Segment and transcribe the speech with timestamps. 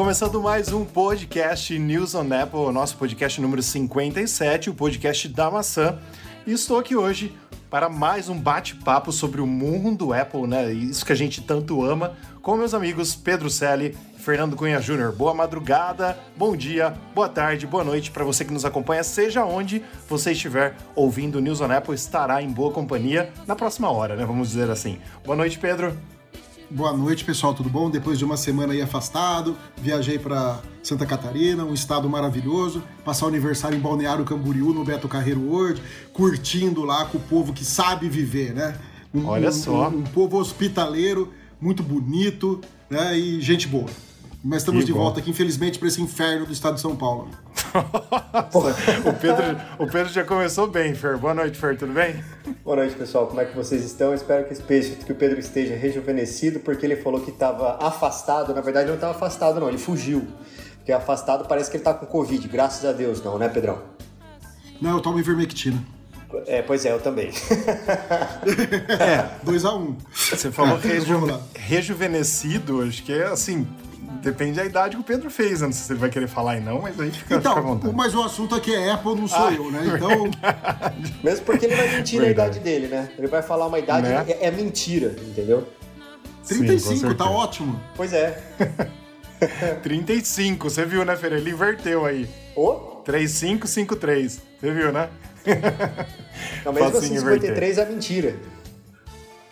[0.00, 5.98] começando mais um podcast News on Apple, nosso podcast número 57, o podcast da maçã.
[6.46, 7.36] E estou aqui hoje
[7.68, 10.72] para mais um bate-papo sobre o mundo Apple, né?
[10.72, 15.12] Isso que a gente tanto ama, com meus amigos Pedro Selle e Fernando Cunha Júnior.
[15.12, 19.84] Boa madrugada, bom dia, boa tarde, boa noite para você que nos acompanha, seja onde
[20.08, 24.24] você estiver ouvindo o News on Apple, estará em boa companhia na próxima hora, né?
[24.24, 24.98] Vamos dizer assim.
[25.22, 25.94] Boa noite, Pedro.
[26.72, 27.90] Boa noite, pessoal, tudo bom?
[27.90, 33.28] Depois de uma semana aí afastado, viajei para Santa Catarina, um estado maravilhoso, passar o
[33.28, 38.08] aniversário em Balneário Camboriú, no Beto Carreiro World, curtindo lá com o povo que sabe
[38.08, 38.78] viver, né?
[39.12, 39.88] Um, Olha só.
[39.88, 43.18] Um, um, povo hospitaleiro, muito bonito, né?
[43.18, 43.90] E gente boa.
[44.42, 47.28] Mas estamos de volta aqui, infelizmente, para esse inferno do estado de São Paulo.
[49.04, 51.18] o, Pedro, o Pedro já começou bem, Fer.
[51.18, 52.24] Boa noite, Fer, tudo bem?
[52.64, 53.26] Boa noite, pessoal.
[53.26, 54.14] Como é que vocês estão?
[54.14, 58.54] Espero que, que o Pedro esteja rejuvenescido, porque ele falou que estava afastado.
[58.54, 60.26] Na verdade, não estava afastado, não, ele fugiu.
[60.76, 62.48] Porque afastado parece que ele está com Covid.
[62.48, 63.82] Graças a Deus, não, né, Pedrão?
[64.80, 65.84] Não, eu tomo ivermectina.
[66.46, 67.28] É, pois é, eu também.
[68.88, 69.76] é, 2x1.
[69.76, 69.96] Um.
[70.14, 73.66] Você falou é, reju rejuvenescido, acho que é assim,
[74.22, 75.60] depende da idade que o Pedro fez.
[75.60, 77.66] Eu não sei se ele vai querer falar e não, mas aí fica, então, fica
[77.66, 77.94] à vontade.
[77.94, 79.80] Mas o assunto aqui é Apple, não sou ah, eu, né?
[79.96, 80.30] Então.
[80.30, 81.14] Verdade.
[81.22, 82.58] Mesmo porque ele vai mentir verdade.
[82.58, 83.10] a idade dele, né?
[83.18, 84.24] Ele vai falar uma idade né?
[84.28, 85.66] é, é mentira, entendeu?
[86.46, 87.80] 35, Sim, tá ótimo.
[87.96, 88.40] Pois é.
[89.82, 91.32] 35, você viu, né, Fer?
[91.32, 92.28] Ele inverteu aí.
[92.54, 92.74] Ô?
[93.04, 94.40] 3553.
[94.60, 95.08] Você viu, né?
[96.64, 98.36] Não, mesmo assim, 53 é mentira.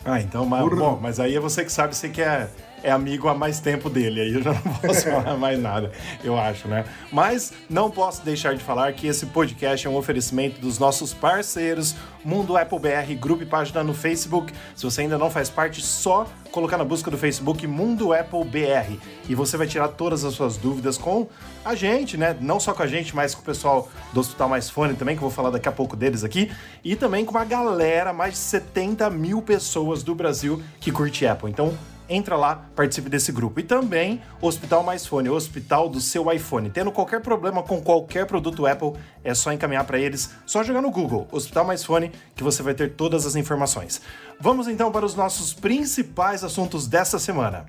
[0.05, 2.49] Ah, então, mas, bom, mas aí é você que sabe se quer é
[2.87, 5.91] amigo há mais tempo dele, aí eu já não posso falar mais nada,
[6.23, 6.85] eu acho, né?
[7.11, 11.95] Mas não posso deixar de falar que esse podcast é um oferecimento dos nossos parceiros,
[12.23, 14.51] Mundo Apple BR, grupo e página no Facebook.
[14.75, 18.97] Se você ainda não faz parte, só colocar na busca do Facebook Mundo Apple BR
[19.29, 21.27] e você vai tirar todas as suas dúvidas com
[21.63, 22.35] a gente, né?
[22.41, 25.23] Não só com a gente, mas com o pessoal do Hospital Mais Fone também, que
[25.23, 26.51] eu vou falar daqui a pouco deles aqui,
[26.83, 31.49] e também com uma galera, mais de 70 mil pessoas do Brasil que curte Apple.
[31.49, 31.73] Então,
[32.09, 33.59] entra lá, participe desse grupo.
[33.59, 36.69] E também Hospital Mais Fone, o hospital do seu iPhone.
[36.69, 38.93] Tendo qualquer problema com qualquer produto Apple,
[39.23, 42.73] é só encaminhar para eles, só jogar no Google, Hospital Mais Fone, que você vai
[42.73, 44.01] ter todas as informações.
[44.39, 47.65] Vamos então para os nossos principais assuntos dessa semana.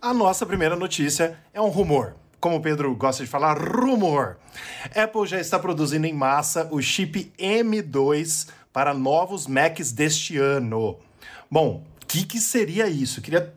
[0.00, 4.36] A nossa primeira notícia é um rumor como o Pedro gosta de falar, rumor.
[4.96, 10.98] Apple já está produzindo em massa o chip M2 para novos Macs deste ano.
[11.48, 13.20] Bom, que, que seria isso?
[13.20, 13.54] Eu queria.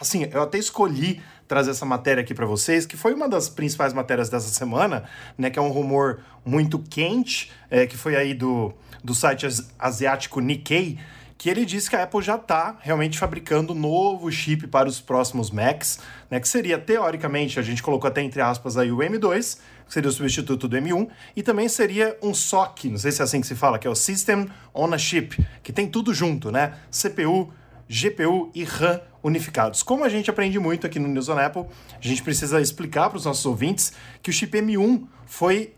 [0.00, 3.92] Assim, eu até escolhi trazer essa matéria aqui para vocês, que foi uma das principais
[3.92, 5.04] matérias dessa semana,
[5.36, 5.50] né?
[5.50, 9.46] Que é um rumor muito quente, é, que foi aí do, do site
[9.78, 10.98] asiático Nikkei,
[11.36, 15.50] que ele disse que a Apple já está realmente fabricando novo chip para os próximos
[15.50, 15.98] Macs,
[16.30, 16.38] né?
[16.38, 20.12] Que seria, teoricamente, a gente colocou até entre aspas aí o M2, que seria o
[20.12, 23.56] substituto do M1, e também seria um SoC, não sei se é assim que se
[23.56, 26.74] fala, que é o System on a Chip, que tem tudo junto, né?
[26.92, 27.52] CPU,
[27.90, 29.82] GPU e RAM unificados.
[29.82, 33.18] Como a gente aprende muito aqui no News on Apple, a gente precisa explicar para
[33.18, 33.92] os nossos ouvintes
[34.22, 35.74] que o chip M1 foi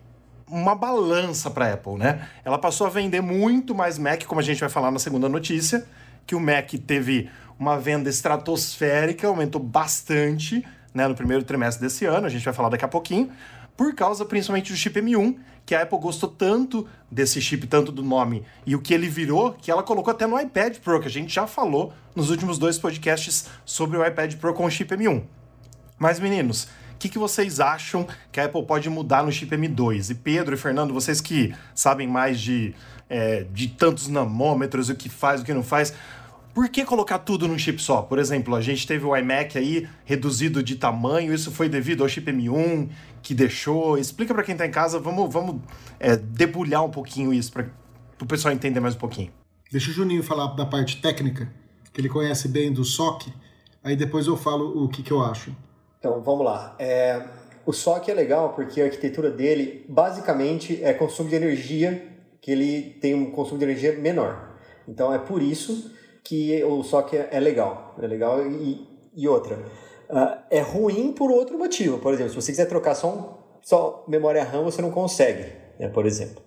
[0.46, 2.28] uma balança para a Apple, né?
[2.44, 5.86] Ela passou a vender muito mais Mac, como a gente vai falar na segunda notícia,
[6.26, 10.62] que o Mac teve uma venda estratosférica, aumentou bastante
[10.92, 13.30] né, no primeiro trimestre desse ano, a gente vai falar daqui a pouquinho,
[13.74, 18.02] por causa principalmente do chip M1, que a Apple gostou tanto desse chip, tanto do
[18.02, 21.10] nome e o que ele virou, que ela colocou até no iPad Pro, que a
[21.10, 25.22] gente já falou nos últimos dois podcasts sobre o iPad Pro com o chip M1.
[25.98, 26.64] Mas meninos,
[26.94, 30.10] o que, que vocês acham que a Apple pode mudar no chip M2?
[30.10, 32.74] E Pedro e Fernando, vocês que sabem mais de,
[33.08, 35.94] é, de tantos namômetros, o que faz, o que não faz,
[36.54, 38.02] por que colocar tudo num chip só?
[38.02, 42.08] Por exemplo, a gente teve o iMac aí reduzido de tamanho, isso foi devido ao
[42.08, 42.90] chip M1
[43.22, 43.96] que deixou.
[43.96, 45.60] Explica para quem está em casa, vamos, vamos
[45.98, 47.66] é, debulhar um pouquinho isso para
[48.20, 49.32] o pessoal entender mais um pouquinho.
[49.70, 51.50] Deixa o Juninho falar da parte técnica,
[51.92, 53.32] que ele conhece bem do SOC,
[53.82, 55.54] aí depois eu falo o que, que eu acho.
[55.98, 56.76] Então, vamos lá.
[56.78, 57.24] É,
[57.64, 62.08] o SOC é legal porque a arquitetura dele basicamente é consumo de energia,
[62.40, 64.50] que ele tem um consumo de energia menor.
[64.86, 65.92] Então é por isso
[66.24, 67.94] que o SOC é, é legal.
[68.00, 69.56] É legal e, e outra.
[70.08, 71.98] Uh, é ruim por outro motivo.
[71.98, 73.24] Por exemplo, se você quiser trocar só, um,
[73.62, 75.46] só memória RAM, você não consegue,
[75.78, 76.42] né, por exemplo.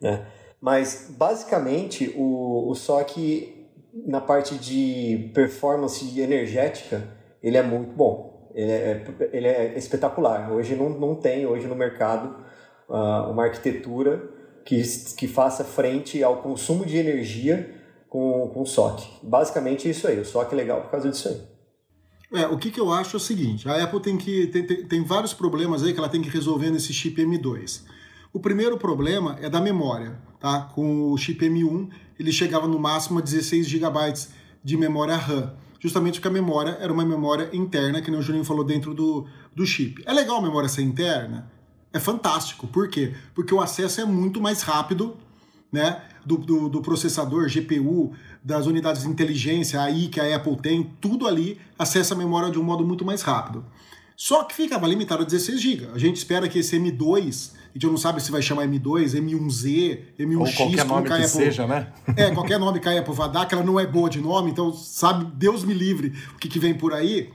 [0.00, 0.26] Né?
[0.60, 7.02] Mas, basicamente, o, o SOC, na parte de performance energética,
[7.42, 8.50] ele é muito bom.
[8.54, 10.52] Ele é, ele é espetacular.
[10.52, 12.36] Hoje não, não tem hoje no mercado
[12.88, 14.28] uh, uma arquitetura
[14.64, 14.82] que,
[15.16, 17.79] que faça frente ao consumo de energia
[18.10, 19.04] com, com o SOC.
[19.22, 22.42] Basicamente isso aí, o SOC é legal por causa disso aí.
[22.42, 24.84] É, o que, que eu acho é o seguinte: a Apple tem que tem, tem,
[24.84, 27.82] tem vários problemas aí que ela tem que resolver nesse chip M2.
[28.32, 30.62] O primeiro problema é da memória, tá?
[30.62, 33.98] Com o chip M1, ele chegava no máximo a 16 GB
[34.62, 38.44] de memória RAM, justamente porque a memória era uma memória interna, que nem o Juninho
[38.44, 40.02] falou, dentro do, do chip.
[40.06, 41.50] É legal a memória ser interna?
[41.92, 42.68] É fantástico.
[42.68, 43.14] Por quê?
[43.34, 45.16] Porque o acesso é muito mais rápido,
[45.72, 46.02] né?
[46.24, 48.12] Do, do, do, processador, GPU,
[48.44, 52.58] das unidades de inteligência aí que a Apple tem, tudo ali acessa a memória de
[52.58, 53.64] um modo muito mais rápido.
[54.16, 55.88] Só que ficava limitado a 16 GB.
[55.94, 59.98] A gente espera que esse M2, a gente não sabe se vai chamar M2, M1Z,
[60.18, 61.86] M1X, Ou qualquer nome que, Apple, seja, né?
[62.14, 64.50] É, qualquer nome que a Apple vai dar, que ela não é boa de nome,
[64.50, 67.30] então sabe, Deus me livre o que, que vem por aí.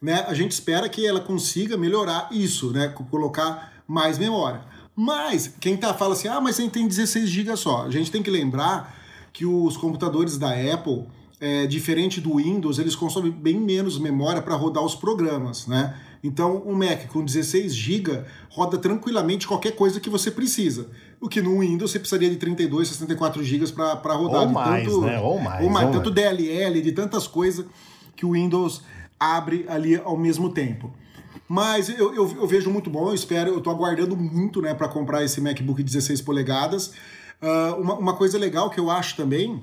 [0.00, 0.24] Né?
[0.26, 2.88] A gente espera que ela consiga melhorar isso, né?
[3.10, 4.62] Colocar mais memória.
[4.96, 7.82] Mas, quem tá fala assim, ah, mas você tem 16 GB só.
[7.82, 8.94] A gente tem que lembrar
[9.32, 11.04] que os computadores da Apple,
[11.40, 15.96] é, diferente do Windows, eles consomem bem menos memória para rodar os programas, né?
[16.22, 20.88] Então, um Mac com 16 GB roda tranquilamente qualquer coisa que você precisa.
[21.20, 24.42] O que no Windows você precisaria de 32, 64 GB para rodar.
[24.42, 25.20] Ou mais, tanto, né?
[25.20, 25.62] Ou mais.
[25.62, 26.36] Ou mais, ou tanto mais.
[26.36, 27.66] DLL, de tantas coisas
[28.16, 28.80] que o Windows
[29.20, 30.90] abre ali ao mesmo tempo.
[31.48, 34.88] Mas eu, eu, eu, vejo muito bom, eu espero, eu tô aguardando muito né, para
[34.88, 36.92] comprar esse MacBook 16 polegadas.
[37.42, 39.62] Uh, uma, uma coisa legal que eu acho também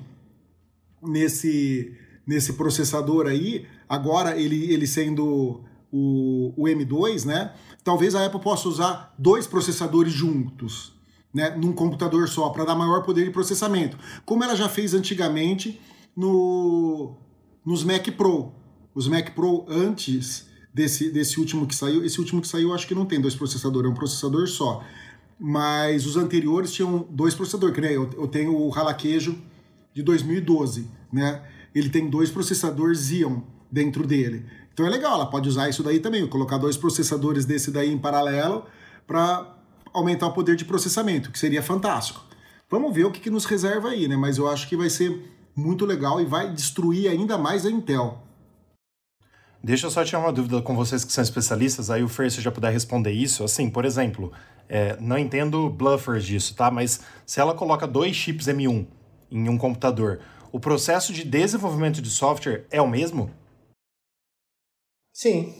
[1.02, 1.92] nesse,
[2.26, 7.52] nesse processador aí, agora ele, ele sendo o, o M2, né?
[7.82, 10.92] Talvez a Apple possa usar dois processadores juntos,
[11.34, 11.50] né?
[11.50, 13.98] Num computador só, para dar maior poder de processamento.
[14.24, 15.80] Como ela já fez antigamente
[16.16, 17.16] no,
[17.64, 18.52] nos Mac Pro.
[18.94, 22.04] Os Mac Pro antes desse, desse último que saiu.
[22.04, 24.84] Esse último que saiu, acho que não tem dois processadores, é um processador só.
[25.38, 29.36] Mas os anteriores tinham dois processadores, que nem eu, eu tenho o Ralaquejo
[29.92, 31.42] de 2012, né?
[31.74, 34.44] Ele tem dois processadores Xeon dentro dele.
[34.72, 37.98] Então é legal, ela pode usar isso daí também, colocar dois processadores desse daí em
[37.98, 38.64] paralelo
[39.06, 39.56] para
[39.92, 42.24] aumentar o poder de processamento, que seria fantástico.
[42.70, 44.16] Vamos ver o que, que nos reserva aí, né?
[44.16, 48.22] Mas eu acho que vai ser muito legal e vai destruir ainda mais a Intel.
[49.64, 52.40] Deixa eu só tirar uma dúvida com vocês que são especialistas, aí o Fer, se
[52.40, 53.44] já puder responder isso.
[53.44, 54.32] Assim, por exemplo,
[54.68, 56.68] é, não entendo bluffers disso, tá?
[56.68, 58.86] Mas se ela coloca dois chips M1
[59.30, 60.20] em um computador,
[60.50, 63.30] o processo de desenvolvimento de software é o mesmo?
[65.14, 65.54] Sim,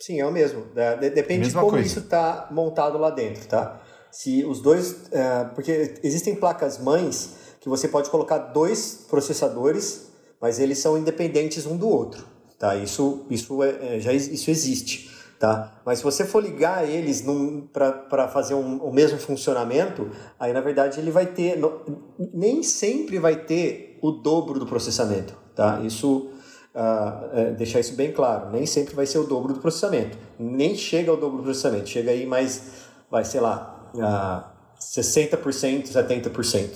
[0.00, 0.66] sim, é o mesmo.
[1.12, 1.86] Depende de como coisa.
[1.86, 3.82] isso está montado lá dentro, tá?
[4.12, 5.10] Se os dois.
[5.10, 10.08] É, porque existem placas mães que você pode colocar dois processadores,
[10.40, 12.24] mas eles são independentes um do outro.
[12.60, 12.76] Tá?
[12.76, 15.10] Isso, isso, é, é já, isso existe.
[15.38, 15.80] Tá?
[15.86, 17.24] Mas se você for ligar eles
[17.72, 21.58] para fazer um, o mesmo funcionamento, aí na verdade ele vai ter.
[22.34, 25.34] Nem sempre vai ter o dobro do processamento.
[25.56, 25.80] Tá?
[25.80, 26.28] Isso.
[26.72, 30.76] Uh, é, deixar isso bem claro, nem sempre vai ser o dobro do processamento, nem
[30.76, 36.70] chega ao dobro do processamento, chega aí mais, vai, sei lá, uh, 60%, 70%,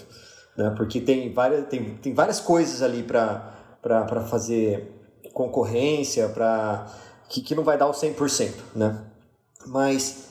[0.56, 0.74] né?
[0.76, 4.93] porque tem várias, tem, tem várias coisas ali para fazer
[5.34, 6.86] concorrência, para
[7.28, 9.04] que, que não vai dar o 100%, né?
[9.66, 10.28] Mas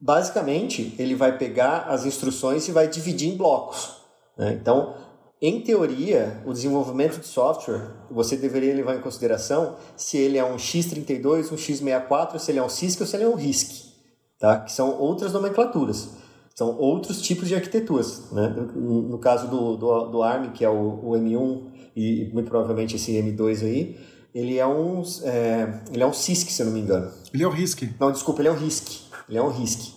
[0.00, 3.96] basicamente ele vai pegar as instruções e vai dividir em blocos.
[4.36, 4.58] Né?
[4.60, 4.94] Então,
[5.40, 10.56] em teoria, o desenvolvimento de software você deveria levar em consideração se ele é um
[10.56, 13.92] x32, um x64, se ele é um CISC ou se ele é um RISC,
[14.38, 14.60] tá?
[14.60, 16.10] que são outras nomenclaturas.
[16.54, 18.30] São outros tipos de arquiteturas.
[18.30, 18.48] Né?
[18.74, 23.12] No caso do, do, do ARM, que é o, o M1 e muito provavelmente esse
[23.12, 23.98] M2 aí,
[24.34, 27.12] ele é um, é, ele é um CISC, se eu não me engano.
[27.32, 27.94] Ele é um RISC.
[28.00, 29.02] Não, desculpa, ele é um RISC.
[29.28, 29.94] Ele é um RISC.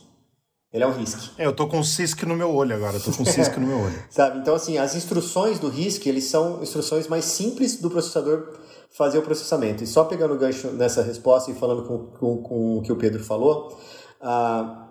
[0.74, 1.32] Ele é um RISC.
[1.38, 3.80] É, eu tô com CISC no meu olho agora, eu tô com CISC no meu
[3.80, 4.04] olho.
[4.12, 8.60] Sabe, então assim, as instruções do RISC, eles são instruções mais simples do processador
[8.92, 9.84] fazer o processamento.
[9.84, 12.96] E só pegando o gancho nessa resposta e falando com, com, com o que o
[12.98, 13.78] Pedro falou,
[14.22, 14.88] ah,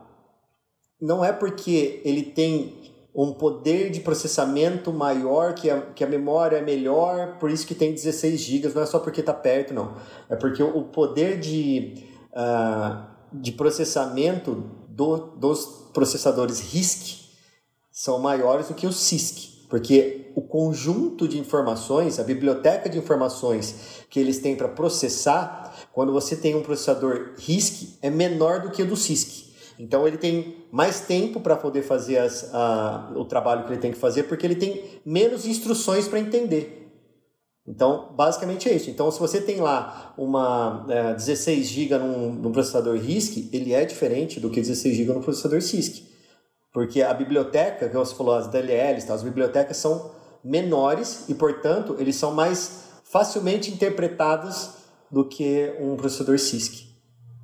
[1.00, 2.83] não é porque ele tem
[3.14, 7.74] um poder de processamento maior, que a, que a memória é melhor, por isso que
[7.74, 9.94] tem 16 GB, não é só porque está perto, não.
[10.28, 17.28] É porque o poder de, uh, de processamento do, dos processadores RISC
[17.92, 24.04] são maiores do que o CISC, porque o conjunto de informações, a biblioteca de informações
[24.10, 28.82] que eles têm para processar, quando você tem um processador RISC, é menor do que
[28.82, 29.43] o do CISC.
[29.78, 33.92] Então ele tem mais tempo para poder fazer as, a, o trabalho que ele tem
[33.92, 36.84] que fazer, porque ele tem menos instruções para entender.
[37.66, 38.90] Então, basicamente é isso.
[38.90, 43.86] Então, se você tem lá uma é, 16 GB num, num, processador RISC, ele é
[43.86, 46.04] diferente do que 16 GB no processador CISC.
[46.72, 50.10] Porque a biblioteca, que você falou, as DLLs, tá, as bibliotecas são
[50.44, 54.70] menores e, portanto, eles são mais facilmente interpretados
[55.10, 56.93] do que um processador CISC.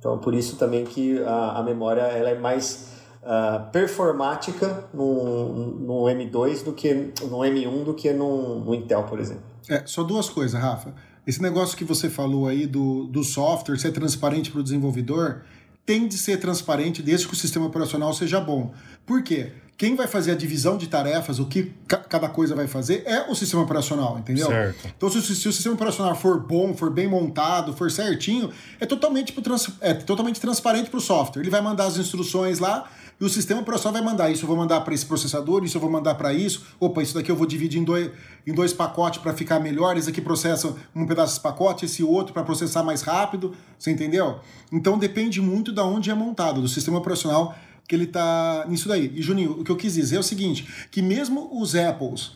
[0.01, 2.89] Então, por isso também que a, a memória ela é mais
[3.21, 6.91] uh, performática no, no M2 do que
[7.21, 9.43] no M1 do que no, no Intel, por exemplo.
[9.69, 10.95] É, só duas coisas, Rafa.
[11.25, 15.43] Esse negócio que você falou aí do, do software ser transparente para o desenvolvedor
[15.85, 18.73] tem de ser transparente desde que o sistema operacional seja bom.
[19.05, 19.51] Por quê?
[19.77, 23.33] Quem vai fazer a divisão de tarefas, o que cada coisa vai fazer, é o
[23.33, 24.45] sistema operacional, entendeu?
[24.45, 24.87] Certo.
[24.95, 29.33] Então, se, se o sistema operacional for bom, for bem montado, for certinho, é totalmente,
[29.41, 31.41] trans, é totalmente transparente para o software.
[31.41, 32.87] Ele vai mandar as instruções lá
[33.21, 35.81] e o sistema operacional vai mandar isso, eu vou mandar para esse processador, isso eu
[35.81, 36.65] vou mandar para isso.
[36.79, 38.09] Opa, isso daqui eu vou dividir em dois,
[38.47, 39.95] em dois pacotes para ficar melhor.
[39.95, 43.55] Esse aqui processa um pedaço desse pacote, esse outro para processar mais rápido.
[43.77, 44.39] Você entendeu?
[44.71, 47.55] Então depende muito da onde é montado, do sistema operacional
[47.87, 49.11] que ele está nisso daí.
[49.13, 52.31] E, Juninho, o que eu quis dizer é o seguinte, que mesmo os Apples,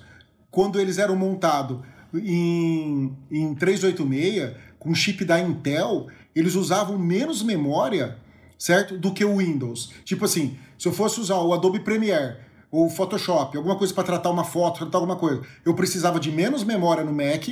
[0.51, 1.79] quando eles eram montados
[2.13, 8.17] em, em 386, com chip da Intel, eles usavam menos memória,
[8.55, 8.99] certo?
[8.99, 9.91] Do que o Windows.
[10.03, 12.37] Tipo assim, se eu fosse usar o Adobe Premiere
[12.71, 16.63] ou Photoshop, alguma coisa para tratar uma foto, tratar alguma coisa, eu precisava de menos
[16.63, 17.47] memória no Mac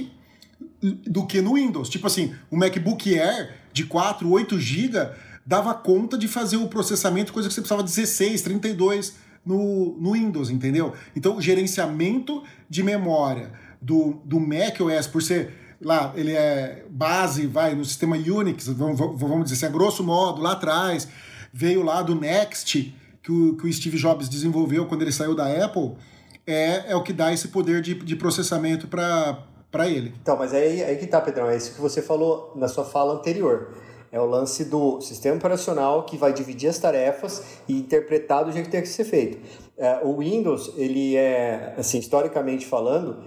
[0.82, 1.90] do que no Windows.
[1.90, 5.10] Tipo assim, o MacBook Air de 4, 8 GB
[5.46, 9.16] dava conta de fazer o processamento, coisa que você precisava de 16, 32
[9.46, 10.94] no, no Windows, entendeu?
[11.16, 13.52] Então, o gerenciamento de memória
[13.82, 18.98] do, do Mac OS, por ser lá, ele é base, vai, no sistema Unix, vamos,
[18.98, 21.08] vamos dizer assim, a grosso modo, lá atrás,
[21.52, 25.48] veio lá do Next, que o, que o Steve Jobs desenvolveu quando ele saiu da
[25.48, 25.94] Apple,
[26.46, 30.14] é, é o que dá esse poder de, de processamento para ele.
[30.22, 33.14] Então, mas aí, aí que tá, Pedrão, é isso que você falou na sua fala
[33.14, 33.74] anterior
[34.14, 38.66] é o lance do sistema operacional que vai dividir as tarefas e interpretar do jeito
[38.66, 39.40] que tem que ser feito.
[39.76, 43.24] É, o Windows, ele é, assim, historicamente falando,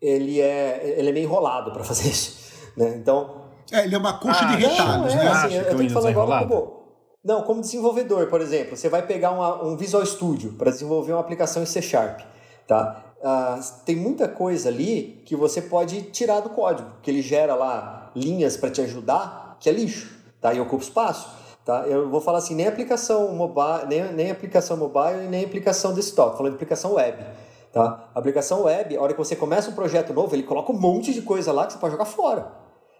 [0.00, 2.40] ele é, ele é meio enrolado para fazer isso.
[2.76, 2.94] Né?
[2.96, 3.42] Então.
[3.72, 5.28] É, ele é uma coxa ah, de retalhos, é, né?
[5.28, 6.81] Assim, eu, eu tenho que falar agora como.
[7.24, 11.20] Não, como desenvolvedor, por exemplo, você vai pegar uma, um Visual Studio para desenvolver uma
[11.20, 12.20] aplicação em C Sharp.
[12.66, 13.04] Tá?
[13.20, 18.10] Uh, tem muita coisa ali que você pode tirar do código, que ele gera lá
[18.16, 20.52] linhas para te ajudar que é lixo, tá?
[20.52, 21.28] E ocupa espaço.
[21.64, 21.86] Tá?
[21.86, 26.36] Eu vou falar assim, nem aplicação mobile, nem, nem aplicação mobile e nem aplicação desktop,
[26.36, 27.24] falando de aplicação web.
[27.72, 28.10] Tá?
[28.12, 31.14] A aplicação web, a hora que você começa um projeto novo, ele coloca um monte
[31.14, 32.50] de coisa lá que você pode jogar fora.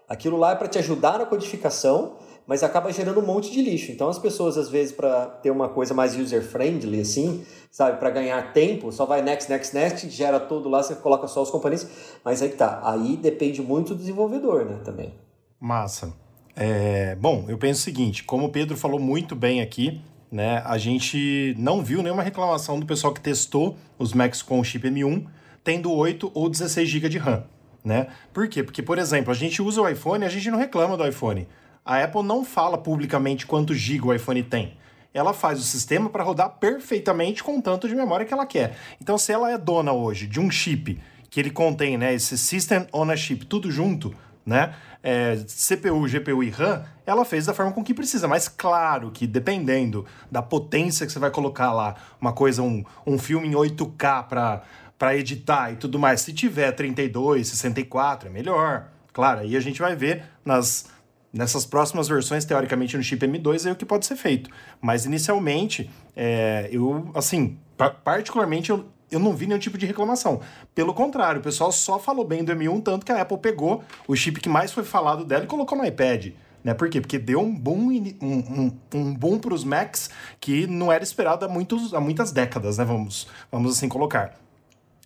[0.07, 2.13] Aquilo lá é para te ajudar na codificação,
[2.47, 3.91] mas acaba gerando um monte de lixo.
[3.91, 8.53] Então as pessoas, às vezes, para ter uma coisa mais user-friendly, assim, sabe, para ganhar
[8.53, 11.87] tempo, só vai next, next, next, gera tudo lá, você coloca só os componentes.
[12.23, 15.13] Mas aí tá, aí depende muito do desenvolvedor, né, também.
[15.59, 16.13] Massa.
[16.55, 20.77] É, bom, eu penso o seguinte: como o Pedro falou muito bem aqui, né, a
[20.77, 25.25] gente não viu nenhuma reclamação do pessoal que testou os Macs com o chip M1
[25.63, 27.45] tendo 8 ou 16 GB de RAM.
[27.83, 28.07] Né?
[28.33, 28.63] Por quê?
[28.63, 31.47] Porque, por exemplo, a gente usa o iPhone a gente não reclama do iPhone.
[31.85, 34.77] A Apple não fala publicamente quanto GB o iPhone tem.
[35.13, 38.75] Ela faz o sistema para rodar perfeitamente com o tanto de memória que ela quer.
[39.01, 40.99] Então, se ela é dona hoje de um chip
[41.29, 44.13] que ele contém né, esse System on a Chip, tudo junto,
[44.45, 44.73] né?
[45.01, 48.27] É, CPU, GPU e RAM, ela fez da forma com que precisa.
[48.27, 53.17] Mas claro que dependendo da potência que você vai colocar lá, uma coisa, um, um
[53.19, 54.63] filme em 8K para
[54.97, 58.85] para editar e tudo mais, se tiver 32, 64, é melhor.
[59.11, 60.85] Claro, aí a gente vai ver nas
[61.33, 64.49] nessas próximas versões, teoricamente no chip M2, é o que pode ser feito.
[64.79, 67.57] Mas inicialmente, é, eu, assim,
[68.03, 70.39] particularmente, eu, eu não vi nenhum tipo de reclamação.
[70.75, 74.15] Pelo contrário, o pessoal só falou bem do M1, tanto que a Apple pegou o
[74.15, 76.33] chip que mais foi falado dela e colocou no iPad.
[76.63, 76.73] Né?
[76.73, 77.01] Por quê?
[77.01, 77.89] Porque deu um boom,
[78.21, 80.09] um, um, um boom para os Macs
[80.39, 82.85] que não era esperado há, muitos, há muitas décadas, né?
[82.85, 84.42] Vamos, vamos assim colocar.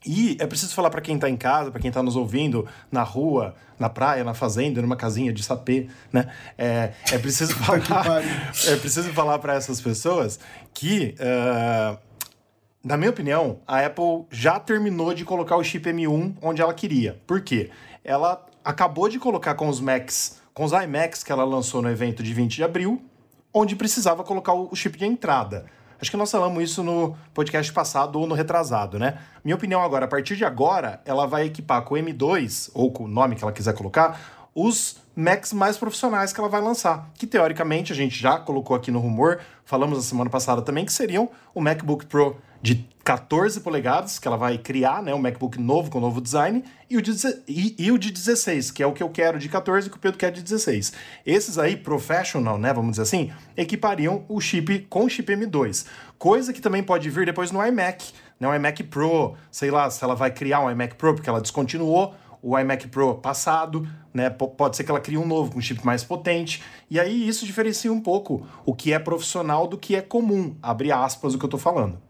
[0.06, 3.04] E é preciso falar para quem está em casa, para quem está nos ouvindo na
[3.04, 6.32] rua, na praia, na fazenda, numa casinha de sapê, né?
[6.58, 8.22] É, é preciso falar,
[8.68, 10.39] é preciso falar para essas pessoas
[10.74, 11.98] que uh,
[12.88, 17.22] na minha opinião, a Apple já terminou de colocar o chip M1 onde ela queria.
[17.27, 17.70] Por quê?
[18.01, 22.24] Ela acabou de colocar com os Macs, com os iMacs que ela lançou no evento
[22.24, 23.01] de 20 de abril,
[23.54, 25.66] onde precisava colocar o chip de entrada.
[26.00, 29.18] Acho que nós falamos isso no podcast passado ou no retrasado, né?
[29.44, 33.06] Minha opinião agora, a partir de agora, ela vai equipar com o M2, ou com
[33.06, 34.20] o nome que ela quiser colocar,
[34.54, 37.10] os Macs mais profissionais que ela vai lançar.
[37.16, 40.94] Que teoricamente a gente já colocou aqui no rumor, falamos na semana passada também, que
[40.94, 45.90] seriam o MacBook Pro de 14 polegadas, que ela vai criar, né, um MacBook novo
[45.90, 47.12] com novo design, e o, de,
[47.48, 49.96] e, e, o de 16, que é o que eu quero de 14 e que
[49.96, 50.92] o Pedro quer de 16.
[51.26, 55.86] Esses aí, professional, né, vamos dizer assim, equipariam o chip com o chip M2.
[56.18, 60.04] Coisa que também pode vir depois no iMac, né, um iMac Pro, sei lá, se
[60.04, 64.30] ela vai criar um iMac Pro, porque ela descontinuou o iMac Pro passado, né?
[64.30, 66.64] Pode ser que ela crie um novo com um chip mais potente.
[66.90, 70.92] E aí isso diferencia um pouco o que é profissional do que é comum, abre
[70.92, 72.07] aspas o que eu tô falando.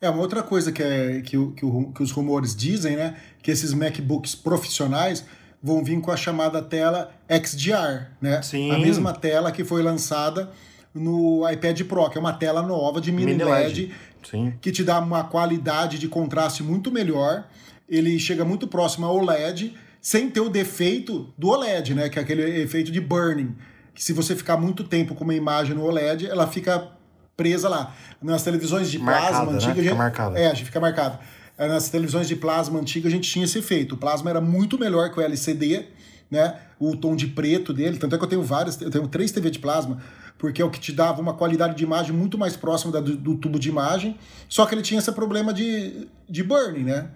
[0.00, 3.16] É, uma outra coisa que, é, que, o, que, o, que os rumores dizem, né?
[3.42, 5.24] Que esses MacBooks profissionais
[5.62, 8.42] vão vir com a chamada tela XDR, né?
[8.42, 8.70] Sim.
[8.70, 10.50] A mesma tela que foi lançada
[10.94, 13.94] no iPad Pro, que é uma tela nova de mini, mini LED, LED
[14.30, 14.54] Sim.
[14.60, 17.46] que te dá uma qualidade de contraste muito melhor.
[17.88, 22.08] Ele chega muito próximo ao OLED, sem ter o defeito do OLED, né?
[22.08, 23.54] Que é aquele efeito de burning.
[23.94, 26.92] Que se você ficar muito tempo com uma imagem no OLED, ela fica
[27.36, 27.94] presa lá.
[28.22, 29.56] Nas televisões de marcada, plasma né?
[29.56, 30.38] antiga, fica gente, marcada.
[30.38, 31.20] é, a gente fica marcada.
[31.58, 33.94] É, nas televisões de plasma antiga a gente tinha esse efeito.
[33.94, 35.86] O plasma era muito melhor que o LCD,
[36.30, 36.54] né?
[36.78, 39.50] O tom de preto dele, tanto é que eu tenho várias, eu tenho três TV
[39.50, 39.98] de plasma,
[40.38, 43.16] porque é o que te dava uma qualidade de imagem muito mais próxima da, do,
[43.16, 47.08] do, tubo de imagem, só que ele tinha esse problema de, de burning, né?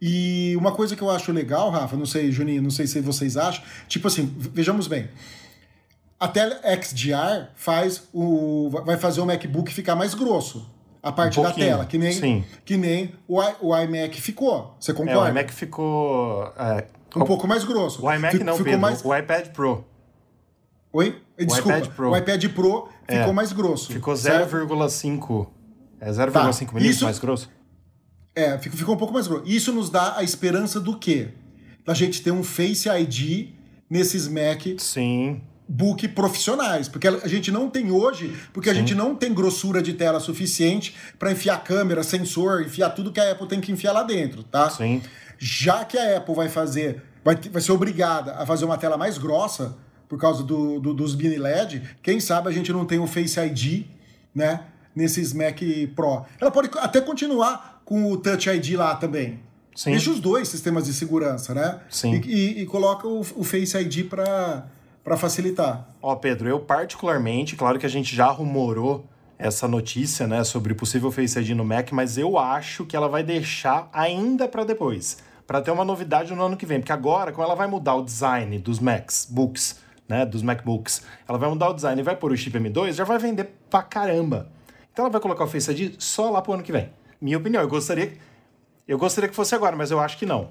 [0.00, 3.36] E uma coisa que eu acho legal, Rafa, não sei, Juninho, não sei se vocês
[3.36, 5.08] acham, tipo assim, vejamos bem,
[6.22, 10.70] a tela XDR faz o, vai fazer o MacBook ficar mais grosso.
[11.02, 12.44] A parte um da tela, que nem, sim.
[12.64, 14.76] que nem o, o iMac ficou.
[14.78, 15.20] Você concorda?
[15.20, 16.44] É, o iMac ficou.
[16.56, 16.86] É,
[17.16, 18.06] um pouco mais grosso.
[18.06, 19.04] O iMac Fic, não, ficou Pedro, mais...
[19.04, 19.84] o iPad Pro.
[20.92, 21.20] Oi?
[21.36, 21.70] Desculpa.
[21.70, 23.92] O iPad Pro, o iPad Pro ficou é, mais grosso.
[23.92, 25.48] Ficou 0,5.
[26.00, 26.44] É 0,5 tá.
[26.52, 27.04] milímetros Isso...
[27.04, 27.50] mais grosso?
[28.32, 29.42] É, ficou, ficou um pouco mais grosso.
[29.44, 31.30] Isso nos dá a esperança do quê?
[31.84, 33.54] Da gente ter um Face ID
[33.90, 34.78] nesses Mac.
[34.78, 38.76] Sim book profissionais, porque a gente não tem hoje, porque Sim.
[38.76, 43.20] a gente não tem grossura de tela suficiente para enfiar câmera, sensor, enfiar tudo que
[43.20, 44.68] a Apple tem que enfiar lá dentro, tá?
[44.68, 45.02] Sim.
[45.38, 49.18] Já que a Apple vai fazer, vai, vai ser obrigada a fazer uma tela mais
[49.18, 49.76] grossa
[50.12, 53.40] por causa do, do, dos mini LED, quem sabe a gente não tem um Face
[53.40, 53.86] ID,
[54.34, 54.60] né?
[54.94, 55.58] Nesses Mac
[55.96, 56.26] Pro.
[56.38, 59.40] Ela pode até continuar com o Touch ID lá também.
[59.74, 59.92] Sim.
[59.92, 61.80] Deixa os dois sistemas de segurança, né?
[61.88, 62.20] Sim.
[62.26, 64.66] E, e, e coloca o, o Face ID para
[65.02, 65.88] para facilitar.
[66.00, 69.04] Ó, Pedro, eu particularmente, claro que a gente já rumorou
[69.38, 73.24] essa notícia, né, sobre possível Face ID no Mac, mas eu acho que ela vai
[73.24, 77.44] deixar ainda para depois, para ter uma novidade no ano que vem, porque agora, como
[77.44, 81.74] ela vai mudar o design dos Macs, books, né, dos MacBooks, ela vai mudar o
[81.74, 84.48] design e vai pôr o chip M2, já vai vender pra caramba.
[84.92, 86.90] Então ela vai colocar o Face ID só lá pro ano que vem.
[87.20, 88.12] Minha opinião, eu gostaria
[88.86, 90.50] eu gostaria que fosse agora, mas eu acho que não.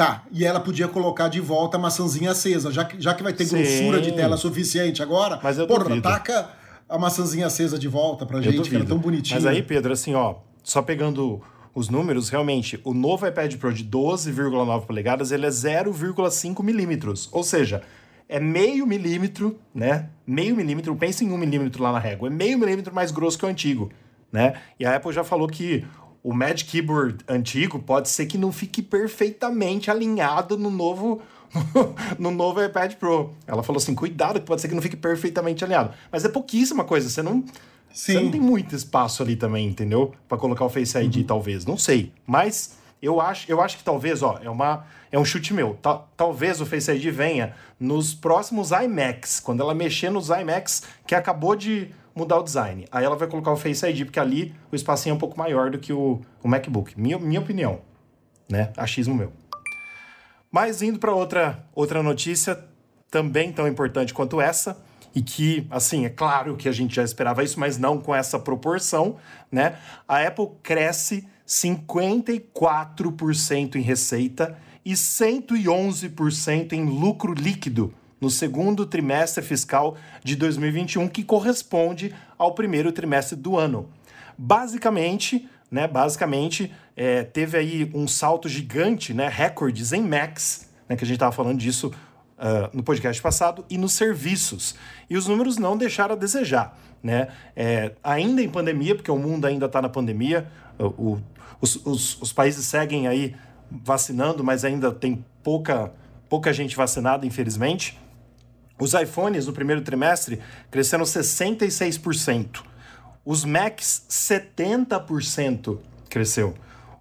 [0.00, 3.34] Tá, e ela podia colocar de volta a maçãzinha acesa, já que, já que vai
[3.34, 3.58] ter Sim.
[3.58, 5.38] grossura de tela suficiente agora.
[5.42, 6.00] Mas eu porra, duvido.
[6.00, 6.48] taca
[6.88, 9.36] a maçãzinha acesa de volta pra gente, que era tão bonitinho.
[9.36, 11.42] Mas aí, Pedro, assim, ó, só pegando
[11.74, 17.28] os números, realmente, o novo iPad Pro de 12,9 polegadas, ele é 0,5 milímetros.
[17.30, 17.82] Ou seja,
[18.26, 20.08] é meio milímetro, né?
[20.26, 23.44] Meio milímetro, pensa em um milímetro lá na régua, é meio milímetro mais grosso que
[23.44, 23.90] o antigo,
[24.32, 24.54] né?
[24.78, 25.84] E a Apple já falou que
[26.22, 31.20] o Magic Keyboard antigo pode ser que não fique perfeitamente alinhado no novo
[32.18, 33.32] no novo iPad Pro.
[33.46, 35.92] Ela falou assim: cuidado, que pode ser que não fique perfeitamente alinhado.
[36.10, 37.42] Mas é pouquíssima coisa, você não.
[37.92, 38.12] Sim.
[38.12, 40.14] Você não tem muito espaço ali também, entendeu?
[40.28, 41.24] Para colocar o Face ID, Uhum.
[41.24, 41.66] talvez.
[41.66, 42.12] Não sei.
[42.24, 45.76] Mas eu acho, eu acho que talvez, ó, é, uma, é um chute meu.
[45.82, 51.16] Ta- talvez o Face ID venha nos próximos iMacs, quando ela mexer nos iMacs que
[51.16, 51.88] acabou de
[52.20, 52.86] mudar o design.
[52.92, 55.70] Aí ela vai colocar o Face ID, porque ali o espacinho é um pouco maior
[55.70, 57.00] do que o, o MacBook.
[57.00, 57.80] Minha, minha opinião,
[58.48, 58.72] né?
[58.76, 59.32] Achismo meu.
[60.50, 62.62] Mas indo para outra, outra notícia,
[63.10, 64.76] também tão importante quanto essa,
[65.14, 68.38] e que, assim, é claro que a gente já esperava isso, mas não com essa
[68.38, 69.16] proporção,
[69.50, 69.76] né?
[70.06, 79.96] A Apple cresce 54% em receita e 111% em lucro líquido no segundo trimestre fiscal
[80.22, 83.88] de 2021, que corresponde ao primeiro trimestre do ano.
[84.36, 91.04] Basicamente, né, basicamente é, teve aí um salto gigante, né, recordes em Macs, né, que
[91.04, 91.92] a gente estava falando disso
[92.38, 94.74] ah, no podcast passado, e nos serviços.
[95.10, 96.76] E os números não deixaram a desejar.
[97.02, 97.28] Né?
[97.54, 100.46] É, ainda em pandemia, porque o mundo ainda está na pandemia,
[100.78, 101.18] o-
[101.60, 103.36] os, os- os países seguem aí
[103.70, 105.92] vacinando, mas ainda tem pouca,
[106.30, 107.99] pouca gente vacinada, infelizmente.
[108.80, 110.40] Os iPhones no primeiro trimestre
[110.70, 112.62] cresceram 66%.
[113.24, 116.54] Os Macs, 70% cresceu.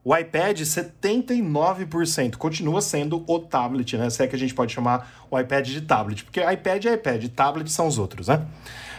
[0.04, 2.36] O iPad, 79%.
[2.36, 4.10] Continua sendo o tablet, né?
[4.10, 6.24] Se é que a gente pode chamar o iPad de tablet.
[6.24, 8.46] Porque iPad é iPad, tablet são os outros, né?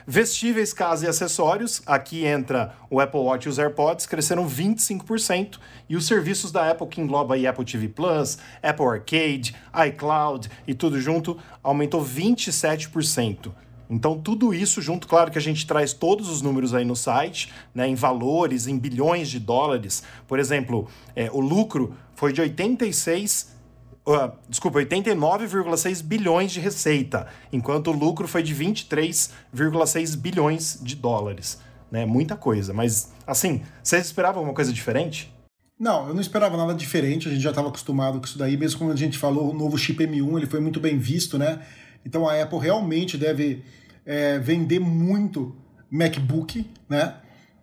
[0.06, 1.82] Vestíveis, casa e acessórios.
[1.86, 5.58] Aqui entra o Apple Watch e os AirPods, cresceram 25%.
[5.88, 9.54] E os serviços da Apple, que engloba aí Apple TV Plus, Apple Arcade,
[9.88, 13.52] iCloud e tudo junto, aumentou 27%.
[13.90, 17.52] Então, tudo isso junto, claro que a gente traz todos os números aí no site,
[17.74, 20.04] né, em valores, em bilhões de dólares.
[20.28, 20.86] Por exemplo,
[21.16, 23.58] é, o lucro foi de 86
[24.06, 31.60] Uh, desculpa, 89,6 bilhões de receita, enquanto o lucro foi de 23,6 bilhões de dólares.
[31.90, 32.06] Né?
[32.06, 35.32] Muita coisa, mas assim, vocês esperavam alguma coisa diferente?
[35.78, 38.78] Não, eu não esperava nada diferente, a gente já estava acostumado com isso daí, mesmo
[38.78, 41.60] quando a gente falou o novo chip M1, ele foi muito bem visto, né?
[42.04, 43.64] Então a Apple realmente deve
[44.04, 45.56] é, vender muito
[45.90, 47.14] MacBook, né?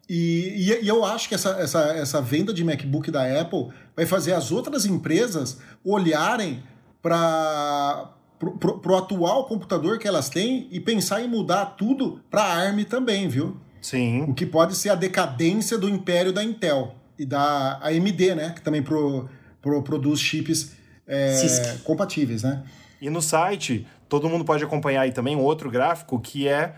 [0.09, 3.67] E, e, e, eu acho que essa, essa, essa venda de MacBook da Apple
[3.97, 6.61] vai fazer as outras empresas olharem
[7.01, 13.27] para o atual computador que elas têm e pensar em mudar tudo para ARM também,
[13.27, 13.57] viu?
[13.81, 14.21] Sim.
[14.23, 18.53] O que pode ser a decadência do império da Intel e da AMD, né?
[18.55, 19.27] Que também pro,
[19.59, 20.73] pro, produz chips
[21.07, 22.63] é, compatíveis, né?
[23.01, 26.75] E no site, todo mundo pode acompanhar aí também um outro gráfico que é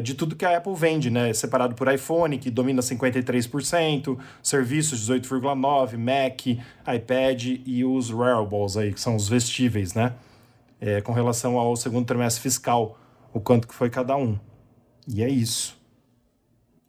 [0.00, 1.32] de tudo que a Apple vende, né?
[1.32, 6.46] Separado por iPhone, que domina 53%, serviços 18,9%, Mac,
[6.94, 10.14] iPad e os wearables aí, que são os vestíveis, né?
[10.80, 12.98] É, com relação ao segundo trimestre fiscal,
[13.32, 14.38] o quanto que foi cada um.
[15.08, 15.80] E é isso.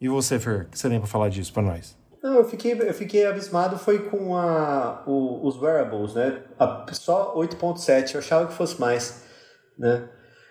[0.00, 1.96] E você, Fer, o que você tem falar disso para nós?
[2.22, 6.42] Não, eu fiquei, eu fiquei abismado foi com a, o, os wearables, né?
[6.58, 9.24] A, só 8.7, eu achava que fosse mais,
[9.78, 10.08] né?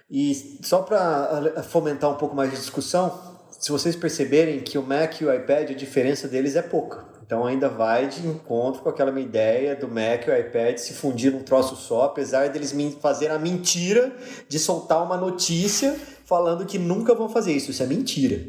[0.09, 5.21] E só para fomentar um pouco mais de discussão, se vocês perceberem que o Mac
[5.21, 7.05] e o iPad, a diferença deles é pouca.
[7.25, 10.93] Então ainda vai de encontro com aquela minha ideia do Mac e o iPad se
[10.93, 14.13] fundir num troço só, apesar deles fazerem a mentira
[14.47, 17.71] de soltar uma notícia falando que nunca vão fazer isso.
[17.71, 18.43] Isso é mentira.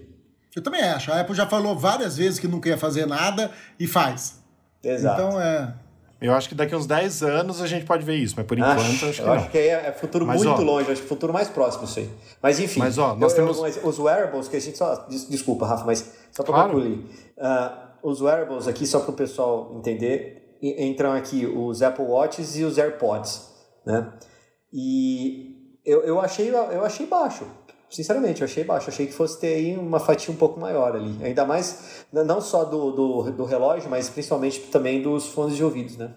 [0.55, 1.13] Eu também acho.
[1.13, 4.43] A Apple já falou várias vezes que nunca ia fazer nada e faz.
[4.83, 5.23] Exato.
[5.23, 5.75] Então é.
[6.21, 8.81] Eu acho que daqui uns 10 anos a gente pode ver isso, mas por enquanto
[8.81, 9.35] acho, acho que eu não.
[9.35, 11.99] acho que é, é futuro mas, muito ó, longe, acho que futuro mais próximo isso
[11.99, 12.11] aí.
[12.43, 13.77] Mas enfim, mas, ó, nós eu, temos...
[13.77, 15.07] Eu, os wearables, que a gente só.
[15.29, 16.73] Desculpa, Rafa, mas só para claro.
[16.73, 17.07] concluir.
[17.37, 22.65] Uh, os wearables aqui, só para o pessoal entender, entram aqui os Apple Watches e
[22.65, 23.51] os AirPods.
[23.85, 24.13] Né?
[24.73, 27.45] E eu, eu, achei, eu achei baixo
[27.91, 28.89] sinceramente, eu achei baixo.
[28.89, 31.17] Achei que fosse ter aí uma fatia um pouco maior ali.
[31.23, 35.97] Ainda mais, não só do, do, do relógio, mas principalmente também dos fones de ouvidos,
[35.97, 36.11] né?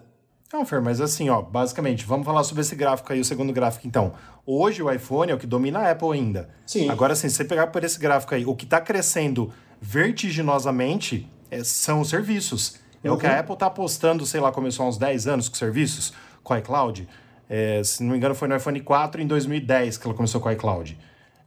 [0.52, 3.86] Não, Fer, mas assim, ó, basicamente, vamos falar sobre esse gráfico aí, o segundo gráfico,
[3.86, 4.14] então.
[4.46, 6.48] Hoje o iPhone é o que domina a Apple ainda.
[6.66, 6.88] Sim.
[6.88, 11.62] Agora, assim, se você pegar por esse gráfico aí, o que está crescendo vertiginosamente é,
[11.62, 12.76] são os serviços.
[13.04, 13.16] É uhum.
[13.16, 13.38] o que a uhum.
[13.40, 17.06] Apple está apostando, sei lá, começou há uns 10 anos com serviços, com o iCloud.
[17.48, 20.48] É, se não me engano, foi no iPhone 4 em 2010 que ela começou com
[20.48, 20.98] o iCloud.